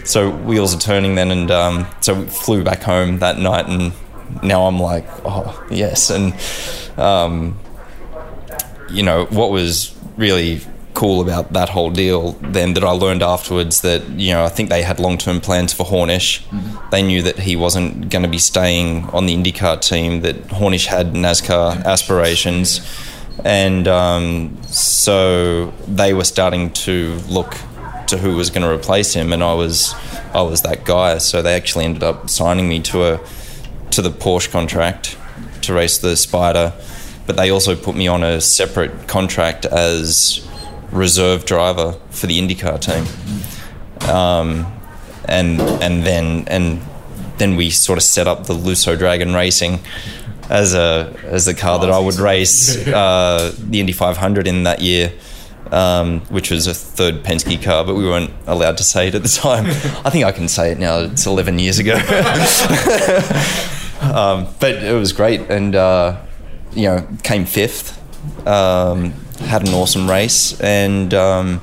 [0.06, 1.32] so wheels are turning then.
[1.32, 3.68] And um, so we flew back home that night.
[3.68, 3.94] And
[4.44, 6.10] now I'm like, oh, yes.
[6.10, 6.34] And,
[7.00, 7.60] um,
[8.90, 10.62] you know, what was really
[10.96, 14.70] cool about that whole deal then that I learned afterwards that, you know, I think
[14.70, 16.42] they had long term plans for Hornish.
[16.90, 20.88] They knew that he wasn't going to be staying on the IndyCar team, that Hornish
[20.88, 22.82] had NASCAR aspirations.
[23.44, 27.58] And um, so they were starting to look
[28.08, 29.94] to who was going to replace him, and I was
[30.34, 31.18] I was that guy.
[31.18, 33.20] So they actually ended up signing me to a
[33.92, 35.18] to the Porsche contract
[35.64, 36.74] to race the Spider,
[37.28, 40.48] but they also put me on a separate contract as
[40.96, 44.10] reserve driver for the IndyCar team.
[44.10, 44.72] Um,
[45.28, 46.82] and and then and
[47.38, 49.80] then we sort of set up the Luczo Dragon Racing
[50.50, 54.82] as a as the car that I would race uh, the Indy 500 in that
[54.82, 55.14] year.
[55.72, 59.24] Um, which was a third Penske car, but we weren't allowed to say it at
[59.24, 59.66] the time.
[60.06, 61.00] I think I can say it now.
[61.00, 61.96] It's 11 years ago.
[64.02, 66.22] um, but it was great, and uh,
[66.72, 68.00] you know, came fifth.
[68.48, 71.62] Um, had an awesome race, and um,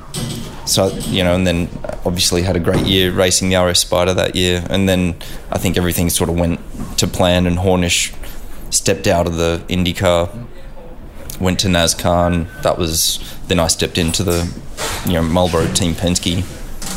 [0.66, 1.68] so you know, and then
[2.04, 5.16] obviously had a great year racing the RS Spider that year, and then
[5.50, 6.60] I think everything sort of went
[6.98, 8.14] to plan, and Hornish
[8.70, 10.46] stepped out of the IndyCar,
[11.40, 13.18] went to NASCAR, and that was
[13.48, 14.52] then I stepped into the
[15.06, 16.42] you know Marlboro Team Penske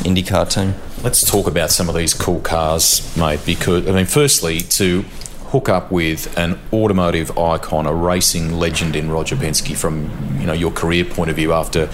[0.03, 0.75] IndyCar team.
[1.03, 3.41] Let's talk about some of these cool cars, mate.
[3.45, 5.05] Because I mean, firstly, to
[5.51, 10.53] hook up with an automotive icon, a racing legend in Roger Penske, from you know
[10.53, 11.89] your career point of view after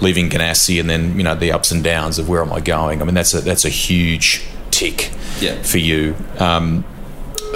[0.00, 3.00] leaving Ganassi, and then you know the ups and downs of where am I going.
[3.02, 5.10] I mean, that's a that's a huge tick
[5.40, 5.60] Yeah.
[5.62, 6.14] for you.
[6.38, 6.84] Um,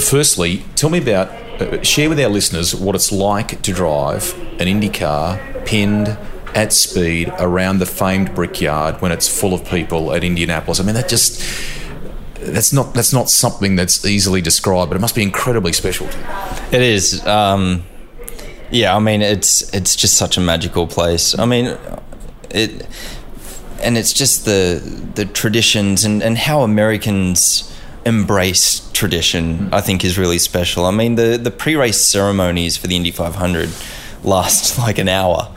[0.01, 1.29] firstly, tell me about
[1.61, 6.17] uh, share with our listeners what it's like to drive an Indy car pinned
[6.55, 10.79] at speed around the famed Brickyard when it's full of people at Indianapolis.
[10.81, 11.43] I mean, that just
[12.53, 16.07] that's not that's not something that's easily described, but it must be incredibly special.
[16.09, 16.25] To you.
[16.79, 17.25] It is.
[17.27, 17.85] Um,
[18.71, 21.39] yeah, I mean, it's it's just such a magical place.
[21.39, 21.77] I mean,
[22.51, 22.87] it,
[23.83, 24.81] and it's just the
[25.15, 27.71] the traditions and and how Americans
[28.05, 29.73] embrace tradition.
[29.73, 30.87] I think is really special.
[30.87, 33.71] I mean, the the pre race ceremonies for the Indy 500
[34.25, 35.55] last like an hour,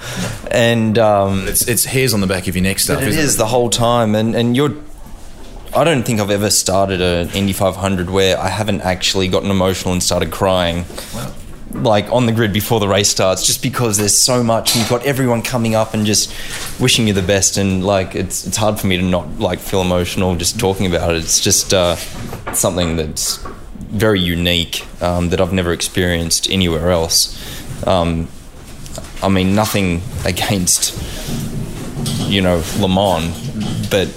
[0.51, 3.01] and um, It's, it's hairs on the back of your neck stuff.
[3.01, 4.75] it is the whole time, and and you're.
[5.75, 9.93] I don't think I've ever started an Indy 500 where I haven't actually gotten emotional
[9.93, 10.85] and started crying.
[11.71, 14.89] Like on the grid before the race starts, just because there's so much, and you've
[14.89, 16.33] got everyone coming up and just
[16.79, 19.81] wishing you the best, and like it's it's hard for me to not like feel
[19.81, 21.17] emotional just talking about it.
[21.17, 21.97] It's just uh,
[22.53, 23.37] something that's
[23.75, 27.37] very unique um, that I've never experienced anywhere else.
[27.85, 28.29] Um,
[29.21, 30.95] I mean, nothing against
[32.29, 34.07] you know Le Mans, but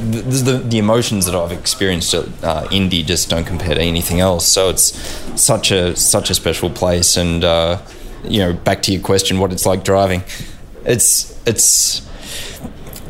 [0.00, 4.46] the, the, emotions that I've experienced at uh, Indy just don't compare to anything else.
[4.46, 4.98] So it's
[5.40, 7.80] such a such a special place, and uh,
[8.24, 10.22] you know, back to your question, what it's like driving,
[10.84, 12.06] it's it's.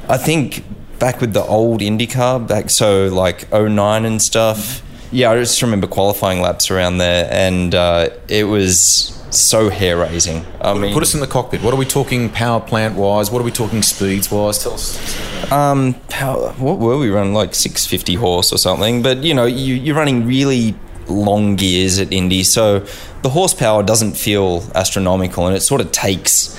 [0.08, 0.64] I think
[0.98, 4.82] back with the old IndyCar, back so like 09 and stuff.
[5.12, 10.44] Yeah, I just remember qualifying laps around there, and uh, it was so hair raising.
[10.60, 11.62] I mean, Put us in the cockpit.
[11.62, 13.30] What are we talking power plant wise?
[13.30, 14.62] What are we talking speeds wise?
[14.62, 15.52] Tell us.
[15.52, 19.02] Um, how, what were we running like 650 horse or something?
[19.02, 20.74] But you know, you, you're running really
[21.08, 22.86] long gears at Indy, so
[23.22, 26.56] the horsepower doesn't feel astronomical, and it sort of takes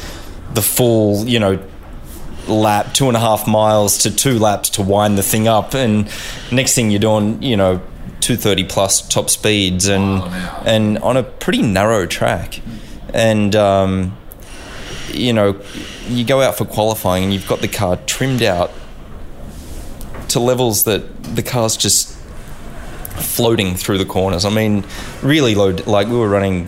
[0.53, 1.59] the full, you know,
[2.47, 6.11] lap, two and a half miles to two laps to wind the thing up, and
[6.51, 7.81] next thing you're doing, you know,
[8.21, 10.23] 230 plus top speeds, and
[10.65, 12.61] and on a pretty narrow track,
[13.13, 14.17] and um,
[15.13, 15.59] you know,
[16.07, 18.71] you go out for qualifying and you've got the car trimmed out
[20.29, 22.17] to levels that the car's just
[23.15, 24.45] floating through the corners.
[24.45, 24.85] I mean,
[25.21, 25.69] really low.
[25.69, 26.67] Like we were running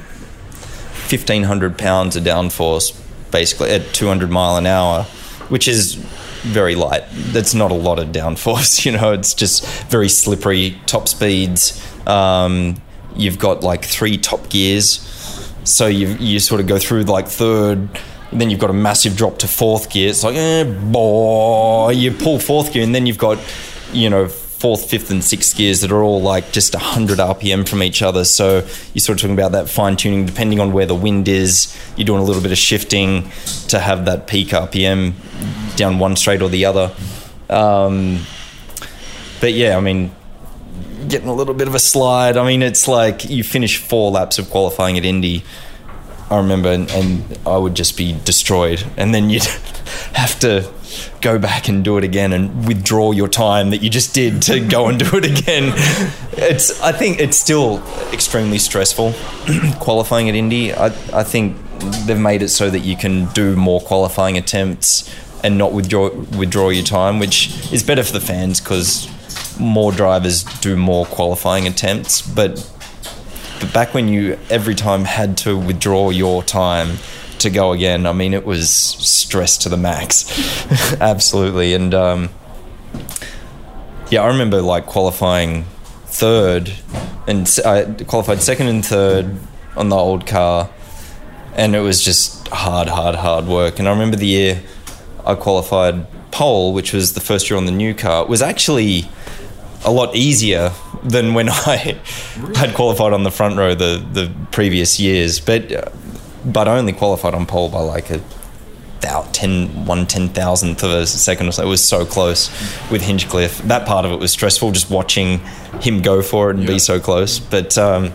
[0.91, 2.99] fifteen hundred pounds of downforce,
[3.31, 5.03] basically at two hundred mile an hour,
[5.49, 6.03] which is
[6.43, 7.03] very light.
[7.11, 8.85] That's not a lot of downforce.
[8.85, 10.77] You know, it's just very slippery.
[10.85, 11.81] Top speeds.
[12.05, 12.81] Um,
[13.15, 14.99] you've got like three top gears,
[15.63, 17.87] so you you sort of go through like third.
[18.31, 20.09] Then you've got a massive drop to fourth gear.
[20.09, 23.37] It's like, eh, boy, you pull fourth gear, and then you've got,
[23.93, 24.27] you know,
[24.63, 28.23] fourth, fifth, and sixth gears that are all like just 100 RPM from each other.
[28.23, 31.77] So you're sort of talking about that fine tuning depending on where the wind is.
[31.97, 33.29] You're doing a little bit of shifting
[33.67, 35.15] to have that peak RPM
[35.75, 36.95] down one straight or the other.
[37.49, 38.21] Um,
[39.41, 40.15] but yeah, I mean,
[41.09, 42.37] getting a little bit of a slide.
[42.37, 45.43] I mean, it's like you finish four laps of qualifying at Indy.
[46.29, 49.43] I remember, and, and I would just be destroyed, and then you'd
[50.13, 50.71] have to
[51.21, 54.59] go back and do it again and withdraw your time that you just did to
[54.59, 55.73] go and do it again.
[56.33, 59.13] It's, I think, it's still extremely stressful
[59.79, 60.73] qualifying at Indy.
[60.73, 61.57] I, I think
[62.05, 65.09] they've made it so that you can do more qualifying attempts
[65.43, 69.09] and not withdraw withdraw your time, which is better for the fans because
[69.59, 72.69] more drivers do more qualifying attempts, but
[73.63, 76.97] but back when you every time had to withdraw your time
[77.39, 80.25] to go again, I mean, it was stress to the max,
[80.99, 81.73] absolutely.
[81.73, 82.29] And um,
[84.09, 85.63] yeah, I remember like qualifying
[86.07, 86.73] third,
[87.25, 89.37] and I qualified second and third
[89.77, 90.69] on the old car,
[91.55, 93.79] and it was just hard, hard, hard work.
[93.79, 94.61] And I remember the year
[95.25, 99.09] I qualified pole, which was the first year on the new car, was actually
[99.85, 100.71] a lot easier
[101.03, 101.97] than when I
[102.55, 105.39] had qualified on the front row the, the previous years.
[105.39, 105.89] But uh,
[106.45, 108.21] but only qualified on pole by like a
[108.99, 111.63] thou- 10, one ten thousandth of a second or so.
[111.63, 112.49] It was so close
[112.91, 113.59] with Hinchcliffe.
[113.59, 115.39] That part of it was stressful, just watching
[115.81, 117.39] him go for it and be so close.
[117.39, 118.11] But um,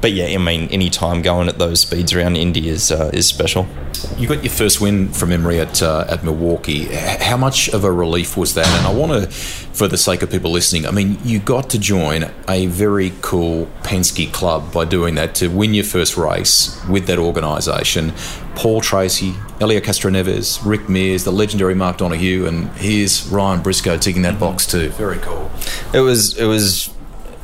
[0.00, 3.26] but yeah, I mean, any time going at those speeds around Indy is uh, is
[3.26, 3.66] special.
[4.16, 6.88] You got your first win from memory at uh, at Milwaukee.
[6.88, 8.66] H- How much of a relief was that?
[8.66, 11.78] And I want to, for the sake of people listening, I mean, you got to
[11.78, 17.06] join a very cool Penske club by doing that to win your first race with
[17.06, 18.12] that organisation.
[18.54, 24.22] Paul Tracy, Elio Castroneves, Rick Mears, the legendary Mark Donohue, and here's Ryan Briscoe ticking
[24.22, 24.90] that box too.
[24.90, 25.50] Very cool.
[25.92, 26.90] It was it was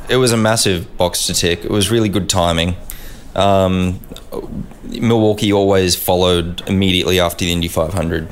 [0.09, 1.63] it was a massive box to tick.
[1.63, 2.75] It was really good timing.
[3.35, 3.99] Um,
[4.83, 8.29] Milwaukee always followed immediately after the Indy 500,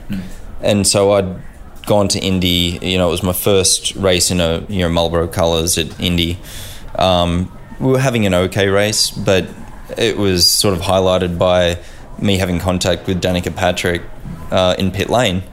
[0.61, 1.41] and so I'd
[1.85, 2.79] gone to Indy.
[2.81, 6.39] You know, it was my first race in a you know Marlboro colours at Indy.
[6.95, 9.49] Um, we were having an okay race, but
[9.97, 11.79] it was sort of highlighted by
[12.19, 14.01] me having contact with Danica Patrick
[14.51, 15.43] uh, in pit lane.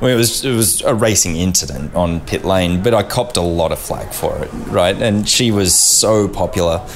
[0.00, 3.36] I mean, it was it was a racing incident on pit lane, but I copped
[3.36, 4.94] a lot of flack for it, right?
[4.94, 6.86] And she was so popular,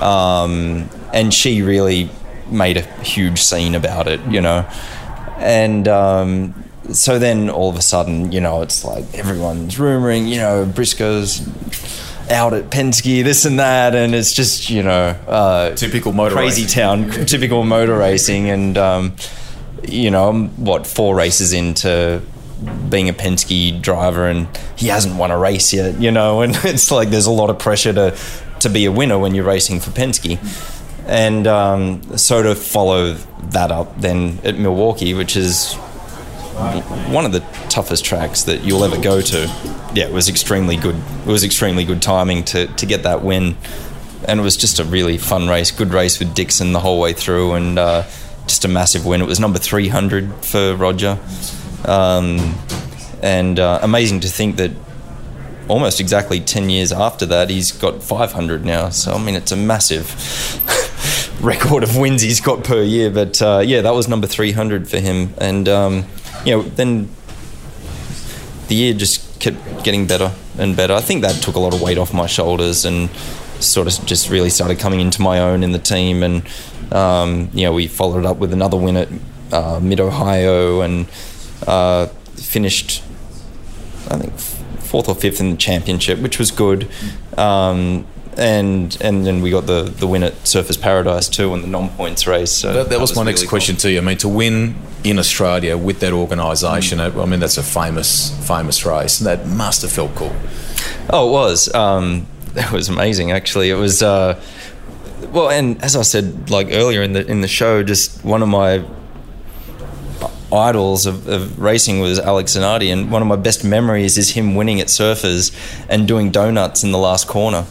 [0.00, 2.10] um, and she really
[2.50, 4.68] made a huge scene about it, you know.
[5.36, 10.38] And um, so then all of a sudden, you know, it's like everyone's rumoring, you
[10.38, 11.46] know, Briscoe's
[12.28, 16.62] out at Penske, this and that, and it's just you know uh, Typical motor crazy
[16.62, 16.82] racing.
[16.82, 19.16] town, typical motor racing, and um,
[19.86, 22.20] you know I'm what four races into
[22.88, 26.90] being a Penske driver, and he hasn't won a race yet, you know, and it's
[26.90, 28.16] like there's a lot of pressure to
[28.60, 30.38] to be a winner when you're racing for Penske.
[31.06, 33.14] And um, so to follow
[33.50, 35.74] that up then at Milwaukee, which is
[37.08, 39.46] one of the toughest tracks that you'll ever go to.
[39.94, 40.96] Yeah, it was extremely good.
[40.96, 43.56] It was extremely good timing to, to get that win,
[44.26, 45.70] and it was just a really fun race.
[45.70, 48.02] Good race with Dixon the whole way through, and uh,
[48.46, 49.22] just a massive win.
[49.22, 51.18] It was number three hundred for Roger,
[51.84, 52.54] um,
[53.22, 54.70] and uh, amazing to think that
[55.68, 58.88] almost exactly ten years after that, he's got five hundred now.
[58.90, 60.14] So I mean, it's a massive.
[61.40, 63.10] record of wins he's got per year.
[63.10, 65.34] But uh, yeah, that was number 300 for him.
[65.38, 66.04] And, um,
[66.44, 67.08] you know, then
[68.68, 70.94] the year just kept getting better and better.
[70.94, 73.10] I think that took a lot of weight off my shoulders and
[73.60, 76.22] sort of just really started coming into my own in the team.
[76.22, 76.46] And,
[76.92, 79.08] um, you know, we followed up with another win at
[79.52, 81.06] uh, Mid Ohio and
[81.66, 82.06] uh,
[82.36, 83.02] finished,
[84.08, 84.38] I think,
[84.80, 86.88] fourth or fifth in the championship, which was good.
[87.36, 88.06] Um,
[88.38, 91.88] and and then we got the, the win at Surfers Paradise too in the non
[91.90, 92.52] points race.
[92.52, 93.98] So That, that was my next really question to you.
[93.98, 98.86] I mean, to win in Australia with that organisation, I mean, that's a famous, famous
[98.86, 100.30] race, and that must have felt cool.
[100.30, 100.36] cool.
[101.10, 101.74] Oh, it was.
[101.74, 103.32] Um, that was amazing.
[103.32, 104.02] Actually, it was.
[104.02, 104.40] Uh,
[105.32, 108.48] well, and as I said, like earlier in the in the show, just one of
[108.48, 108.84] my
[110.52, 114.54] idols of, of racing was Alex Zanardi, and one of my best memories is him
[114.54, 115.54] winning at Surfers
[115.88, 117.66] and doing donuts in the last corner.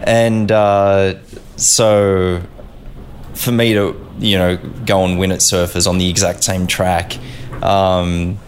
[0.00, 1.14] And uh,
[1.56, 2.42] so,
[3.34, 4.56] for me to you know
[4.86, 7.18] go and win at Surfers on the exact same track,
[7.62, 8.38] um,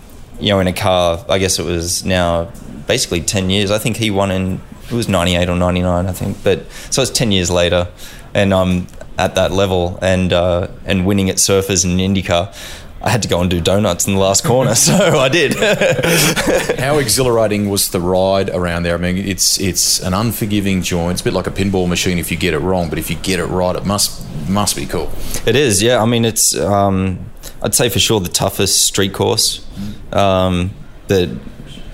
[0.40, 2.50] you know, in a car, I guess it was now
[2.86, 3.70] basically ten years.
[3.70, 4.60] I think he won in
[4.90, 6.42] it was ninety eight or ninety nine, I think.
[6.42, 7.88] But so it's ten years later,
[8.34, 8.86] and I'm
[9.18, 12.54] at that level and uh, and winning at Surfers and IndyCar.
[13.00, 15.54] I had to go and do donuts in the last corner, so I did.
[16.80, 18.94] How exhilarating was the ride around there?
[18.94, 21.12] I mean, it's it's an unforgiving joint.
[21.12, 23.16] It's a bit like a pinball machine if you get it wrong, but if you
[23.16, 25.10] get it right, it must must be cool.
[25.46, 26.02] It is, yeah.
[26.02, 27.30] I mean, it's um,
[27.62, 29.64] I'd say for sure the toughest street course.
[30.12, 30.70] Um,
[31.06, 31.28] that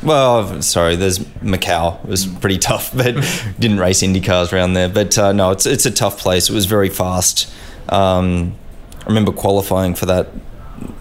[0.02, 2.02] well, sorry, there's Macau.
[2.05, 3.14] It was pretty tough, but
[3.59, 4.88] didn't race Indy cars around there.
[4.88, 6.48] But uh, no, it's it's a tough place.
[6.48, 7.52] It was very fast.
[7.90, 8.55] Um,
[9.02, 10.28] I remember qualifying for that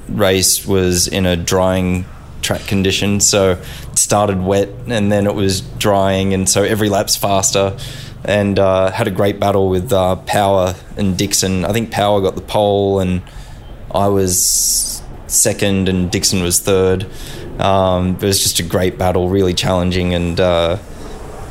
[0.10, 2.06] race was in a drying
[2.42, 3.52] track condition, so
[3.92, 7.78] it started wet and then it was drying, and so every lap's faster.
[8.26, 11.66] And uh, had a great battle with uh, Power and Dixon.
[11.66, 13.22] I think Power got the pole, and
[13.94, 17.06] I was second, and Dixon was third.
[17.60, 20.78] Um, it was just a great battle, really challenging, and uh,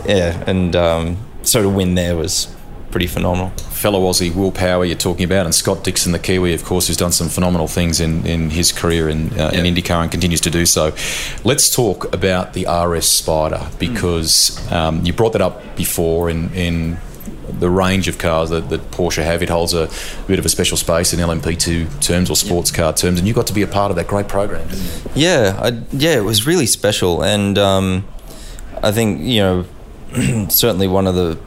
[0.07, 2.55] yeah, and um, so to win there was
[2.93, 3.49] pretty phenomenal.
[3.71, 6.97] Fellow Aussie Will Power you're talking about, and Scott Dixon, the Kiwi, of course, who's
[6.97, 10.51] done some phenomenal things in, in his career in, uh, in IndyCar and continues to
[10.51, 10.95] do so.
[11.43, 16.99] Let's talk about the RS Spider because um, you brought that up before in, in
[17.59, 19.43] the range of cars that, that Porsche have.
[19.43, 19.89] It holds a
[20.27, 23.47] bit of a special space in LMP2 terms or sports car terms, and you got
[23.49, 25.11] to be a part of that great program, didn't you?
[25.15, 28.05] Yeah, I, yeah, it was really special, and um,
[28.83, 29.67] I think you know
[30.49, 31.39] certainly one of the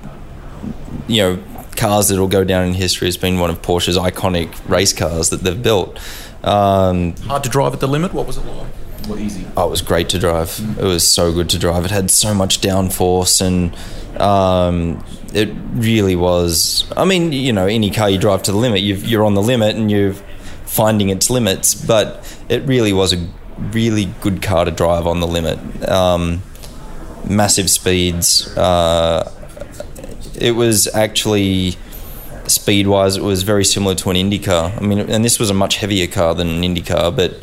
[1.08, 1.44] you know
[1.76, 5.30] cars that will go down in history has been one of Porsche's iconic race cars
[5.30, 6.00] that they've built.
[6.44, 8.14] Um, Hard to drive at the limit.
[8.14, 8.68] What was it like?
[9.08, 9.46] What easy?
[9.56, 10.60] Oh, it was great to drive.
[10.80, 11.86] It was so good to drive.
[11.86, 13.76] It had so much downforce, and
[14.20, 15.04] um,
[15.34, 16.92] it really was.
[16.96, 19.44] I mean, you know, any car you drive to the limit, you've, you're on the
[19.44, 20.14] limit and you're
[20.66, 21.76] finding its limits.
[21.76, 25.88] But it really was a really good car to drive on the limit.
[25.88, 26.42] Um,
[27.28, 28.56] massive speeds.
[28.58, 29.32] Uh,
[30.38, 31.76] it was actually
[32.48, 34.72] speed wise, it was very similar to an Indy car.
[34.76, 37.36] I mean, and this was a much heavier car than an Indy car, but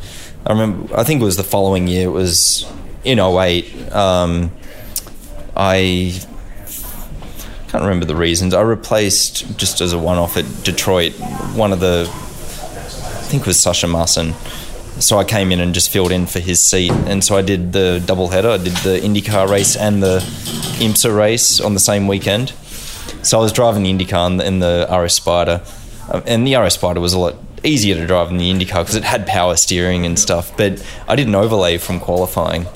[0.46, 2.70] I remember, I think it was the following year, it was
[3.04, 3.92] in 08.
[3.92, 4.50] Um,
[5.56, 6.20] I
[7.68, 8.54] can't remember the reasons.
[8.54, 11.12] I replaced, just as a one off at Detroit,
[11.54, 14.34] one of the, I think it was Sascha Maassen.
[15.00, 16.92] So I came in and just filled in for his seat.
[16.92, 18.50] And so I did the double header.
[18.50, 20.18] I did the IndyCar race and the
[20.78, 22.52] IMSA race on the same weekend.
[23.22, 25.62] So I was driving the IndyCar in the, in the RS Spider,
[26.10, 28.96] Um, and the RS Spider was a lot easier to drive than the IndyCar because
[28.96, 30.54] it had power steering and stuff.
[30.56, 32.66] But I did an overlay from qualifying,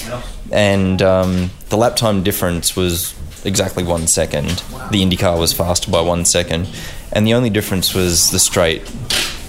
[0.53, 4.49] and um, the lap time difference was exactly one second.
[4.93, 6.69] The IndyCar was faster by one second,
[7.13, 8.83] and the only difference was the straight.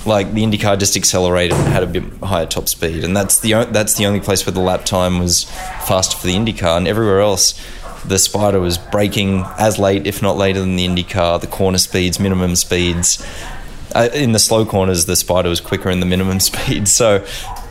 [0.05, 3.53] Like the IndyCar just accelerated and had a bit higher top speed, and that's the
[3.55, 5.43] o- that's the only place where the lap time was
[5.85, 7.53] faster for the IndyCar, and everywhere else
[8.07, 11.41] the Spider was braking as late, if not later, than the IndyCar.
[11.41, 13.25] The corner speeds, minimum speeds.
[13.95, 16.87] Uh, in the slow corners, the Spider was quicker in the minimum speed.
[16.87, 17.25] So,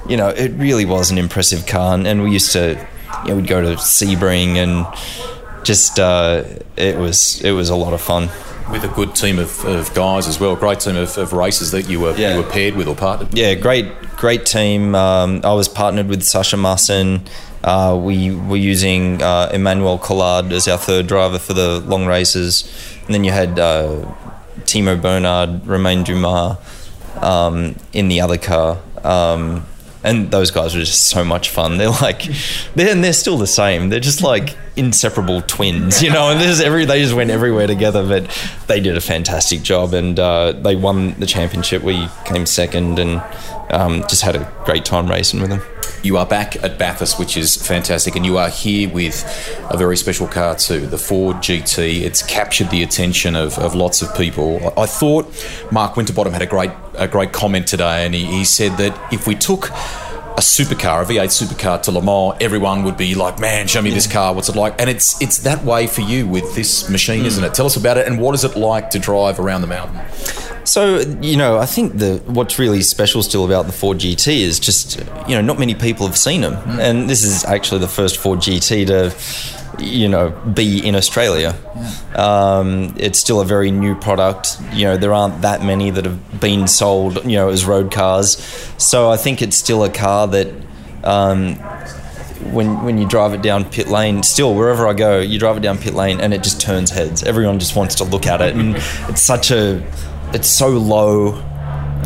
[0.08, 1.94] you know, it really was an impressive car.
[1.94, 2.86] And, and we used to,
[3.24, 4.86] you know, we'd go to Sebring and
[5.64, 6.44] just uh,
[6.76, 8.28] it was it was a lot of fun.
[8.70, 11.88] With a good team of, of guys as well, great team of, of racers that
[11.88, 12.32] you were Yeah.
[12.36, 13.28] you were paired with or partnered.
[13.28, 13.38] with.
[13.38, 14.92] Yeah, great, great team.
[14.96, 17.20] Um, I was partnered with Sascha Maassen.
[17.66, 22.62] Uh, we were using uh, Emmanuel Collard as our third driver for the long races,
[23.04, 24.14] and then you had uh,
[24.60, 26.56] Timo Bernhard, Romain Dumas
[27.20, 28.78] um, in the other car.
[29.02, 29.66] Um,
[30.04, 31.78] and those guys were just so much fun.
[31.78, 32.22] They're like,
[32.76, 33.88] they're, and they're still the same.
[33.88, 36.30] They're just like inseparable twins, you know.
[36.30, 38.06] And there's every they just went everywhere together.
[38.06, 38.30] But
[38.68, 41.82] they did a fantastic job, and uh, they won the championship.
[41.82, 43.20] We came second, and
[43.70, 45.62] um, just had a great time racing with them.
[46.02, 49.24] You are back at Bathurst, which is fantastic, and you are here with
[49.70, 52.02] a very special car too, the Ford GT.
[52.02, 54.72] It's captured the attention of, of lots of people.
[54.78, 55.26] I, thought
[55.70, 59.26] Mark Winterbottom had a great a great comment today, and he, he said that if
[59.26, 59.70] we took
[60.36, 63.90] a supercar, a V8 supercar to Le Mans, everyone would be like, "Man, show me
[63.90, 64.34] this car.
[64.34, 67.50] What's it like?" And it's it's that way for you with this machine, isn't hmm.
[67.50, 67.54] it?
[67.54, 70.00] Tell us about it, and what is it like to drive around the mountain?
[70.64, 74.60] So you know, I think the what's really special still about the Ford GT is
[74.60, 76.80] just you know not many people have seen them, hmm.
[76.80, 79.10] and this is actually the first Ford GT to
[79.78, 81.54] you know be in Australia.
[82.14, 84.58] Um, it's still a very new product.
[84.72, 88.36] You know, there aren't that many that have been sold you know as road cars,
[88.78, 90.48] so I think it's still a car that.
[91.04, 91.56] Um,
[92.52, 95.60] when when you drive it down pit lane, still wherever I go, you drive it
[95.60, 97.22] down pit lane and it just turns heads.
[97.22, 98.76] Everyone just wants to look at it, and
[99.08, 99.84] it's such a,
[100.32, 101.42] it's so low.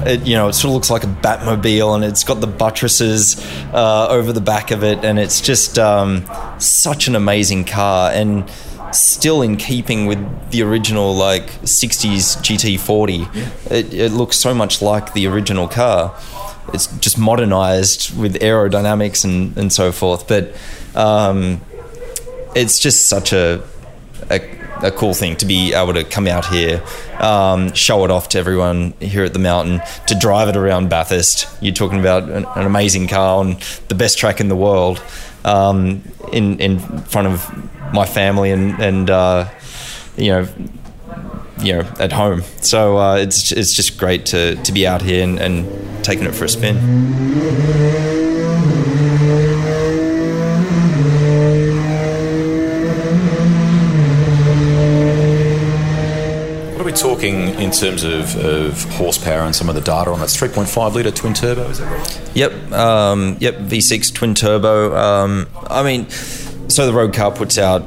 [0.06, 3.44] It, you know, it sort of looks like a Batmobile, and it's got the buttresses
[3.72, 6.28] uh, over the back of it, and it's just um,
[6.58, 8.50] such an amazing car, and
[8.92, 13.70] still in keeping with the original like '60s GT40.
[13.70, 16.14] It, it looks so much like the original car
[16.72, 20.28] it's just modernized with aerodynamics and, and so forth.
[20.28, 20.54] But
[20.94, 21.60] um,
[22.54, 23.62] it's just such a,
[24.30, 24.38] a,
[24.82, 26.82] a cool thing to be able to come out here,
[27.18, 31.48] um, show it off to everyone here at the mountain, to drive it around Bathurst.
[31.60, 33.58] You're talking about an, an amazing car on
[33.88, 35.02] the best track in the world
[35.44, 36.02] um,
[36.32, 39.48] in, in front of my family and, and uh,
[40.16, 40.48] you know,
[41.60, 42.42] you know at home.
[42.62, 46.34] So uh, it's it's just great to, to be out here and, and taking it
[46.34, 46.76] for a spin.
[56.90, 60.28] Are talking in terms of, of horsepower and some of the data on that?
[60.28, 62.30] 3.5 litre twin turbo, is that right?
[62.34, 64.96] Yep, um, yep, V6 twin turbo.
[64.96, 67.84] Um, I mean, so the road car puts out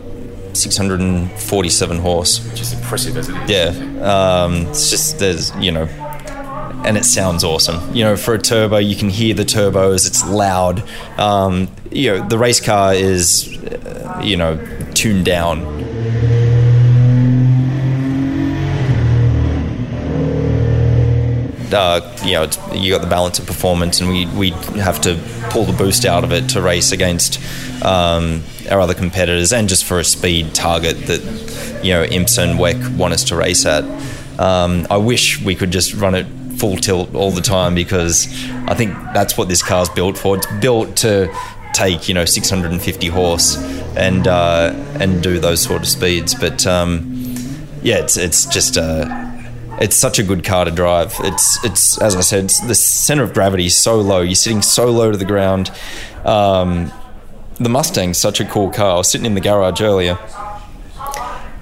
[0.54, 2.50] 647 horse.
[2.50, 3.50] Which is impressive as it is.
[3.50, 5.88] Yeah, um, it's just there's you know,
[6.86, 7.94] and it sounds awesome.
[7.94, 10.08] You know, for a turbo, you can hear the turbos.
[10.08, 10.82] It's loud.
[11.20, 15.84] Um, you know, the race car is, uh, you know, tuned down.
[21.74, 24.50] Uh, you know, you got the balance of performance, and we, we
[24.80, 25.20] have to
[25.50, 27.40] pull the boost out of it to race against
[27.84, 31.22] um, our other competitors, and just for a speed target that
[31.84, 33.84] you know IMSA and want us to race at.
[34.40, 36.26] Um, I wish we could just run it
[36.58, 38.28] full tilt all the time because
[38.68, 40.38] I think that's what this car's built for.
[40.38, 41.34] It's built to
[41.74, 43.58] take you know 650 horse
[43.98, 47.14] and uh, and do those sort of speeds, but um,
[47.82, 49.33] yeah, it's it's just uh,
[49.84, 51.14] it's such a good car to drive.
[51.20, 54.22] It's it's as I said, the center of gravity is so low.
[54.22, 55.72] You're sitting so low to the ground.
[56.24, 56.90] Um,
[57.60, 58.92] the Mustang's such a cool car.
[58.92, 60.18] I was sitting in the garage earlier,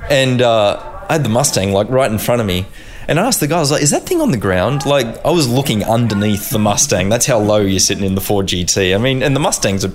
[0.07, 2.67] and uh, I had the Mustang like right in front of me.
[3.11, 4.85] And I asked the guy, I was like, is that thing on the ground?
[4.85, 7.09] Like, I was looking underneath the Mustang.
[7.09, 8.95] That's how low you're sitting in the Ford GT.
[8.95, 9.91] I mean, and the Mustang's a,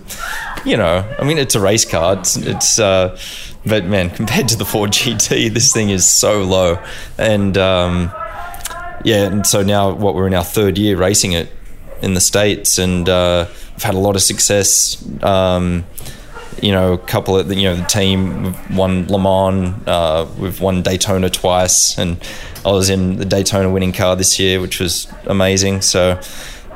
[0.68, 2.18] you know, I mean, it's a race car.
[2.18, 3.18] It's, it's uh,
[3.64, 6.78] but man, compared to the Ford GT, this thing is so low.
[7.16, 8.12] And um,
[9.02, 11.48] yeah, and so now what we're in our third year racing it
[12.02, 13.46] in the States, and uh,
[13.76, 15.02] I've had a lot of success.
[15.22, 15.86] Um,
[16.62, 20.60] you know, a couple of the, you know the team won Le Mans, uh, we've
[20.60, 22.18] won Daytona twice, and
[22.64, 25.82] I was in the Daytona winning car this year, which was amazing.
[25.82, 26.20] So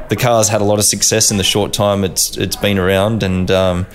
[0.09, 3.22] the car's had a lot of success in the short time it's it's been around,
[3.22, 3.87] and um,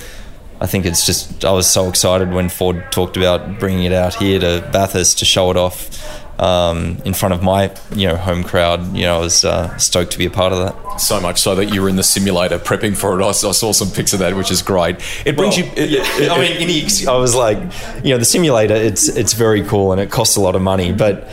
[0.59, 4.15] I think it's just I was so excited when Ford talked about bringing it out
[4.15, 6.23] here to Bathurst to show it off.
[6.39, 8.95] Um, in front of my you know home crowd.
[8.95, 10.97] You know, I was uh, stoked to be a part of that.
[10.99, 13.23] So much so that you were in the simulator prepping for it.
[13.23, 14.95] I, I saw some pics of that, which is great.
[15.25, 15.71] It brings Well, you.
[15.75, 17.57] It, it- I mean, any, ex- I was like,
[18.03, 18.75] you know, the simulator.
[18.75, 21.27] It's it's very cool and it costs a lot of money, but.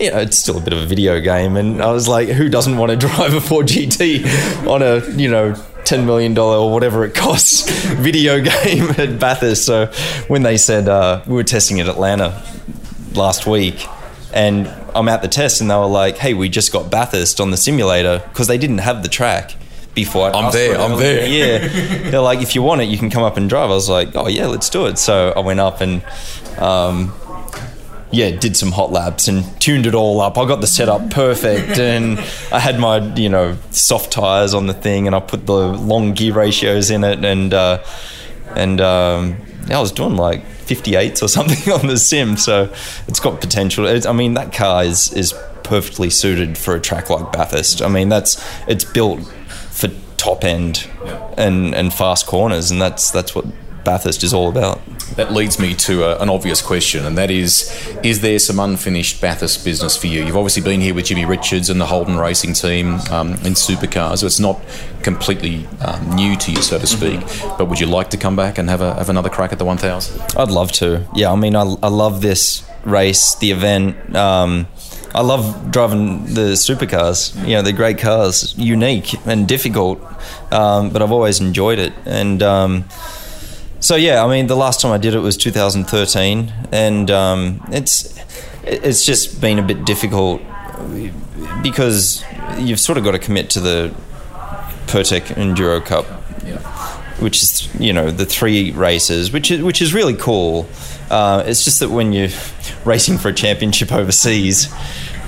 [0.00, 2.48] You know, it's still a bit of a video game, and I was like, "Who
[2.48, 6.72] doesn't want to drive a Ford GT on a you know ten million dollar or
[6.72, 9.86] whatever it costs video game at Bathurst?" So
[10.26, 12.42] when they said uh, we were testing at Atlanta
[13.14, 13.86] last week,
[14.34, 17.50] and I'm at the test, and they were like, "Hey, we just got Bathurst on
[17.50, 19.54] the simulator because they didn't have the track
[19.94, 20.78] before." I I'm there.
[20.78, 21.26] I'm there.
[21.26, 23.88] Yeah, they're like, "If you want it, you can come up and drive." I was
[23.88, 26.04] like, "Oh yeah, let's do it." So I went up and.
[26.58, 27.14] Um,
[28.10, 30.38] yeah, did some hot laps and tuned it all up.
[30.38, 32.20] I got the setup perfect, and
[32.52, 36.12] I had my you know soft tires on the thing, and I put the long
[36.12, 37.82] gear ratios in it, and uh,
[38.54, 39.36] and um,
[39.66, 42.72] yeah, I was doing like 58s or something on the sim, so
[43.06, 43.86] it's got potential.
[43.86, 47.82] I mean, that car is is perfectly suited for a track like Bathurst.
[47.82, 49.20] I mean, that's it's built
[49.70, 50.88] for top end
[51.36, 53.46] and and fast corners, and that's that's what
[53.84, 54.80] Bathurst is all about.
[55.16, 57.70] That leads me to a, an obvious question, and that is:
[58.02, 60.24] Is there some unfinished Bathurst business for you?
[60.24, 64.18] You've obviously been here with Jimmy Richards and the Holden Racing team um, in supercars,
[64.18, 64.60] so it's not
[65.02, 67.20] completely um, new to you, so to speak.
[67.58, 69.64] But would you like to come back and have a, have another crack at the
[69.64, 70.36] 1000?
[70.36, 71.06] I'd love to.
[71.14, 74.16] Yeah, I mean, I, I love this race, the event.
[74.16, 74.66] Um,
[75.14, 77.36] I love driving the supercars.
[77.46, 80.00] You know, they're great cars, unique and difficult,
[80.52, 81.92] um, but I've always enjoyed it.
[82.04, 82.84] And um,
[83.84, 88.18] so, yeah, I mean, the last time I did it was 2013, and um, it's
[88.62, 90.40] it's just been a bit difficult
[91.62, 92.24] because
[92.58, 93.94] you've sort of got to commit to the
[94.86, 96.06] Pirtek Enduro Cup
[97.18, 100.68] which is you know the three races, which is which is really cool.
[101.10, 102.28] Uh, it's just that when you're
[102.84, 104.72] racing for a championship overseas,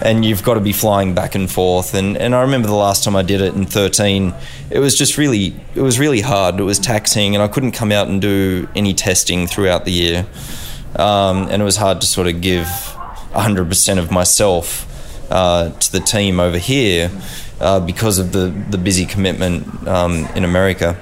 [0.02, 3.04] and you've got to be flying back and forth, and, and I remember the last
[3.04, 4.34] time I did it in 13,
[4.70, 6.60] it was just really it was really hard.
[6.60, 10.26] It was taxing, and I couldn't come out and do any testing throughout the year,
[10.96, 14.86] um, and it was hard to sort of give 100% of myself
[15.30, 17.10] uh, to the team over here
[17.60, 20.98] uh, because of the the busy commitment um, in America.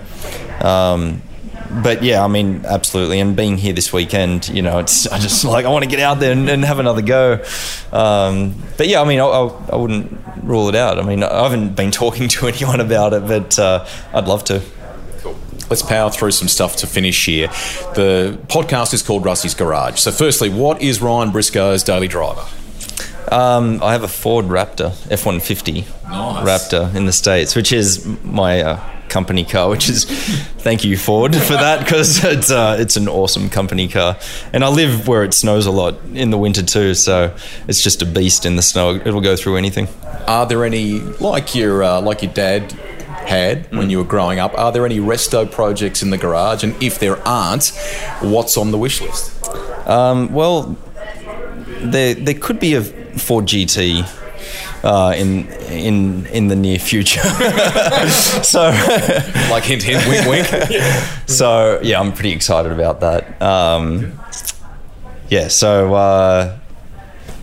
[0.61, 1.23] Um,
[1.83, 3.21] but yeah, I mean, absolutely.
[3.21, 6.01] And being here this weekend, you know, it's I just like I want to get
[6.01, 7.45] out there and, and have another go.
[7.93, 10.99] Um, but yeah, I mean, I, I, I wouldn't rule it out.
[10.99, 14.63] I mean, I haven't been talking to anyone about it, but uh, I'd love to.
[15.19, 15.37] Cool.
[15.71, 17.49] Let's power through some stuff to finish here.
[17.95, 19.99] The podcast is called Rusty's Garage.
[19.99, 22.45] So, firstly, what is Ryan Briscoe's daily driver?
[23.33, 28.05] Um, I have a Ford Raptor F one fifty Raptor in the states, which is
[28.23, 29.69] my uh, company car.
[29.71, 34.17] Which is thank you Ford for that because it's uh, it's an awesome company car,
[34.53, 36.95] and I live where it snows a lot in the winter too.
[36.95, 37.35] So
[37.69, 38.95] it's just a beast in the snow.
[38.97, 39.89] It'll go through anything.
[40.27, 42.73] Are there any like your uh, like your dad
[43.25, 44.57] had when you were growing up?
[44.59, 46.63] Are there any resto projects in the garage?
[46.63, 47.69] And if there aren't,
[48.21, 49.49] what's on the wish list?
[49.87, 50.77] Um, well,
[51.81, 54.07] there there could be a Ford GT.
[54.85, 57.23] Uh, in in in the near future,
[58.43, 58.71] so
[59.51, 60.47] Like hint, hint, wink, wink.
[61.27, 63.41] so yeah, I'm pretty excited about that.
[63.41, 64.21] Um,
[65.31, 66.59] yeah, so uh,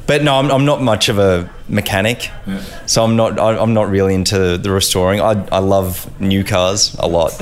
[0.08, 2.30] but no, I'm, I'm not much of a mechanic,
[2.86, 5.22] so I'm not I, I'm not really into the restoring.
[5.22, 7.32] I, I love new cars a lot.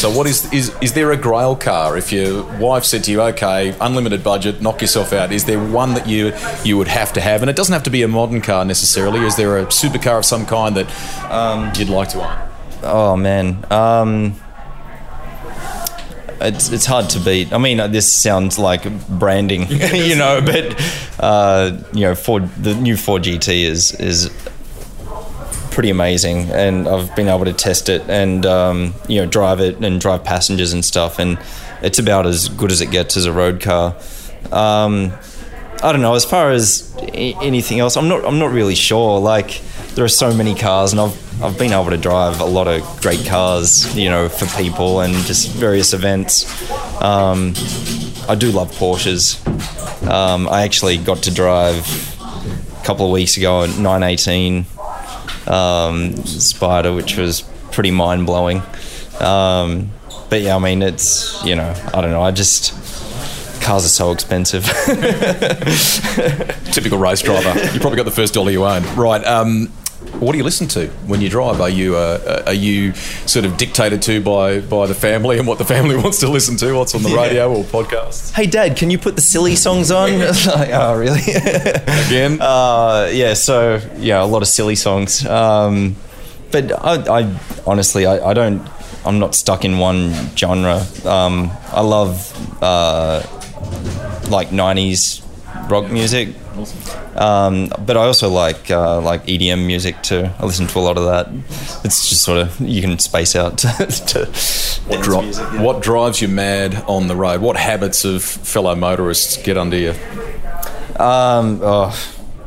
[0.00, 1.96] So, what is is is there a Grail car?
[1.98, 5.92] If your wife said to you, "Okay, unlimited budget, knock yourself out," is there one
[5.94, 6.32] that you
[6.64, 7.42] you would have to have?
[7.42, 9.20] And it doesn't have to be a modern car necessarily.
[9.20, 12.50] Is there a supercar of some kind that um, you'd like to own?
[12.82, 14.34] oh man, um,
[16.40, 17.52] it's it's hard to beat.
[17.52, 20.80] I mean, this sounds like branding, you know, but
[21.20, 24.30] uh, you know, Ford the new Ford GT is is
[25.70, 29.76] pretty amazing, and I've been able to test it and um, you know drive it
[29.84, 31.38] and drive passengers and stuff, and
[31.82, 33.96] it's about as good as it gets as a road car.
[34.52, 35.12] Um,
[35.82, 36.14] I don't know.
[36.14, 38.24] As far as anything else, I'm not.
[38.24, 39.18] I'm not really sure.
[39.20, 39.62] Like
[39.94, 42.82] there are so many cars, and I've I've been able to drive a lot of
[43.00, 46.44] great cars, you know, for people and just various events.
[47.00, 47.54] Um,
[48.28, 49.38] I do love Porsches.
[50.06, 51.86] Um, I actually got to drive
[52.20, 54.66] a couple of weeks ago a 918
[55.46, 57.40] um, Spider, which was
[57.72, 58.62] pretty mind blowing.
[59.18, 59.90] Um,
[60.28, 62.22] but yeah, I mean, it's you know, I don't know.
[62.22, 62.74] I just
[63.62, 64.64] cars are so expensive.
[66.72, 67.58] Typical race driver.
[67.72, 68.82] you probably got the first dollar you own.
[68.94, 69.24] Right.
[69.24, 69.72] Um,
[70.18, 71.60] what do you listen to when you drive?
[71.60, 72.92] Are you uh, are you
[73.26, 76.56] sort of dictated to by by the family and what the family wants to listen
[76.58, 76.72] to?
[76.74, 77.22] What's on the Yeah.
[77.22, 78.32] radio or podcasts?
[78.32, 80.18] Hey, Dad, can you put the silly songs on?
[80.46, 81.20] like, oh, really?
[82.06, 85.24] Again, Uh, yeah, so yeah, a lot of silly songs.
[85.26, 85.96] Um,
[86.50, 88.68] but I, I honestly, I, I don't.
[89.06, 90.84] I'm not stuck in one genre.
[91.06, 92.30] Um, I love
[92.62, 93.22] uh,
[94.28, 95.22] like '90s
[95.70, 96.28] rock music,
[97.16, 100.28] um, but I also like uh, like EDM music too.
[100.38, 101.28] I listen to a lot of that.
[101.84, 103.68] It's just sort of you can space out to.
[103.68, 104.26] to
[104.86, 107.40] what, dri- what drives you mad on the road?
[107.40, 109.94] What habits of fellow motorists get under you?
[110.98, 111.96] Um, oh,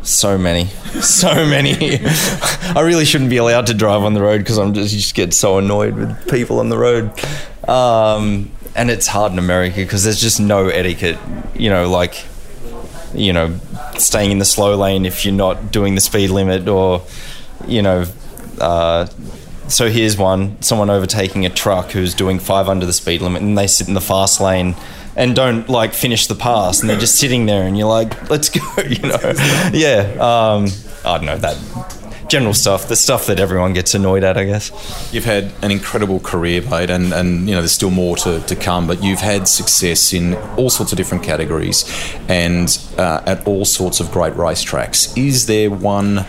[0.03, 0.65] so many,
[1.01, 1.99] so many.
[2.03, 5.15] I really shouldn't be allowed to drive on the road because I'm just you just
[5.15, 7.11] get so annoyed with people on the road.
[7.67, 11.17] Um, and it's hard in America because there's just no etiquette.
[11.55, 12.25] You know, like
[13.13, 13.59] you know,
[13.97, 17.03] staying in the slow lane if you're not doing the speed limit, or
[17.67, 18.05] you know.
[18.59, 19.07] Uh,
[19.67, 23.57] so here's one: someone overtaking a truck who's doing five under the speed limit, and
[23.57, 24.75] they sit in the fast lane
[25.15, 28.49] and don't like finish the pass, and they're just sitting there, and you're like, "Let's
[28.49, 29.33] go," you know?
[29.73, 30.13] yeah.
[30.19, 30.67] Um,
[31.05, 32.02] I don't know that
[32.33, 34.71] general stuff, the stuff that everyone gets annoyed at, I guess.
[35.13, 38.55] You've had an incredible career, mate, and, and you know there's still more to, to
[38.55, 38.87] come.
[38.87, 41.85] But you've had success in all sorts of different categories,
[42.27, 45.15] and uh, at all sorts of great racetracks.
[45.15, 46.25] Is there one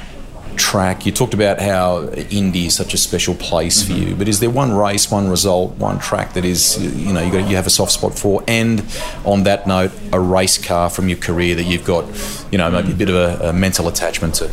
[0.56, 1.06] track?
[1.06, 4.50] You talked about how Indy is such a special place for you, but is there
[4.50, 6.76] one race, one result, one track that is
[7.06, 8.44] you know you got you have a soft spot for?
[8.46, 8.84] And
[9.24, 12.04] on that note, a race car from your career that you've got,
[12.52, 14.50] you know, maybe a bit of a, a mental attachment to.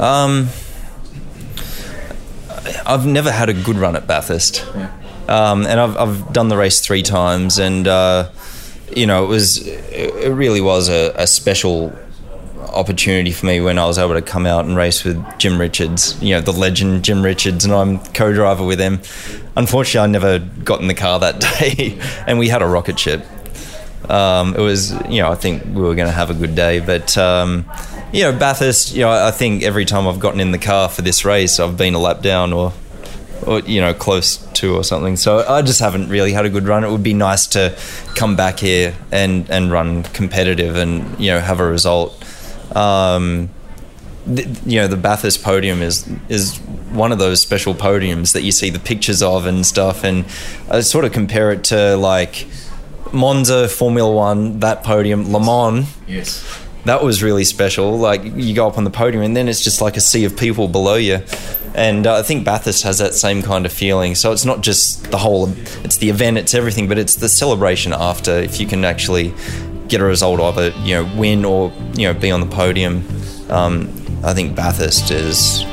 [0.00, 0.48] Um,
[2.86, 4.66] I've never had a good run at Bathurst,
[5.28, 8.30] um, and I've, I've done the race three times, and uh,
[8.96, 11.92] you know it was it it really was a, a special
[12.72, 16.20] opportunity for me when I was able to come out and race with Jim Richards,
[16.22, 19.00] you know the legend Jim Richards, and I'm co-driver with him.
[19.54, 23.22] Unfortunately, I never got in the car that day, and we had a rocket ship.
[24.08, 26.80] Um, it was, you know, I think we were going to have a good day,
[26.80, 27.64] but um,
[28.12, 31.02] you know, Bathurst, you know, I think every time I've gotten in the car for
[31.02, 32.72] this race, I've been a lap down or,
[33.46, 35.16] or you know, close to or something.
[35.16, 36.84] So I just haven't really had a good run.
[36.84, 37.76] It would be nice to
[38.16, 42.16] come back here and and run competitive and you know have a result.
[42.76, 43.50] Um,
[44.26, 46.58] th- you know, the Bathurst podium is is
[46.90, 50.24] one of those special podiums that you see the pictures of and stuff, and
[50.70, 52.46] I sort of compare it to like
[53.12, 55.86] Monza Formula One, that podium, Le Mans.
[56.06, 56.44] Yes.
[56.84, 57.98] That was really special.
[57.98, 60.36] Like you go up on the podium, and then it's just like a sea of
[60.36, 61.20] people below you.
[61.74, 64.14] And uh, I think Bathurst has that same kind of feeling.
[64.14, 65.48] So it's not just the whole,
[65.84, 68.32] it's the event, it's everything, but it's the celebration after.
[68.32, 69.34] If you can actually
[69.88, 73.04] get a result of it, you know, win or you know be on the podium.
[73.50, 73.88] Um,
[74.24, 75.64] I think Bathurst is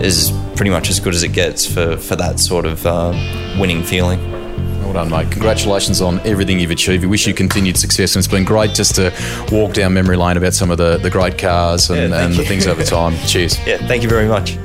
[0.00, 3.12] is pretty much as good as it gets for for that sort of uh,
[3.58, 4.35] winning feeling.
[4.86, 5.32] Well done, mate.
[5.32, 7.02] Congratulations on everything you've achieved.
[7.02, 9.12] We wish you continued success, and it's been great just to
[9.50, 12.44] walk down memory lane about some of the, the great cars and, Yeah, and the
[12.44, 13.16] things over time.
[13.26, 13.58] Cheers.
[13.66, 14.56] Yeah, thank you very much.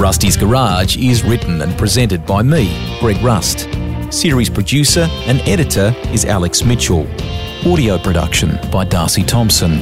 [0.00, 3.68] Rusty's Garage is written and presented by me, Greg Rust.
[4.10, 7.06] Series producer and editor is Alex Mitchell.
[7.66, 9.74] Audio production by Darcy Thompson.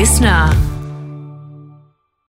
[0.00, 0.69] LiSTNR.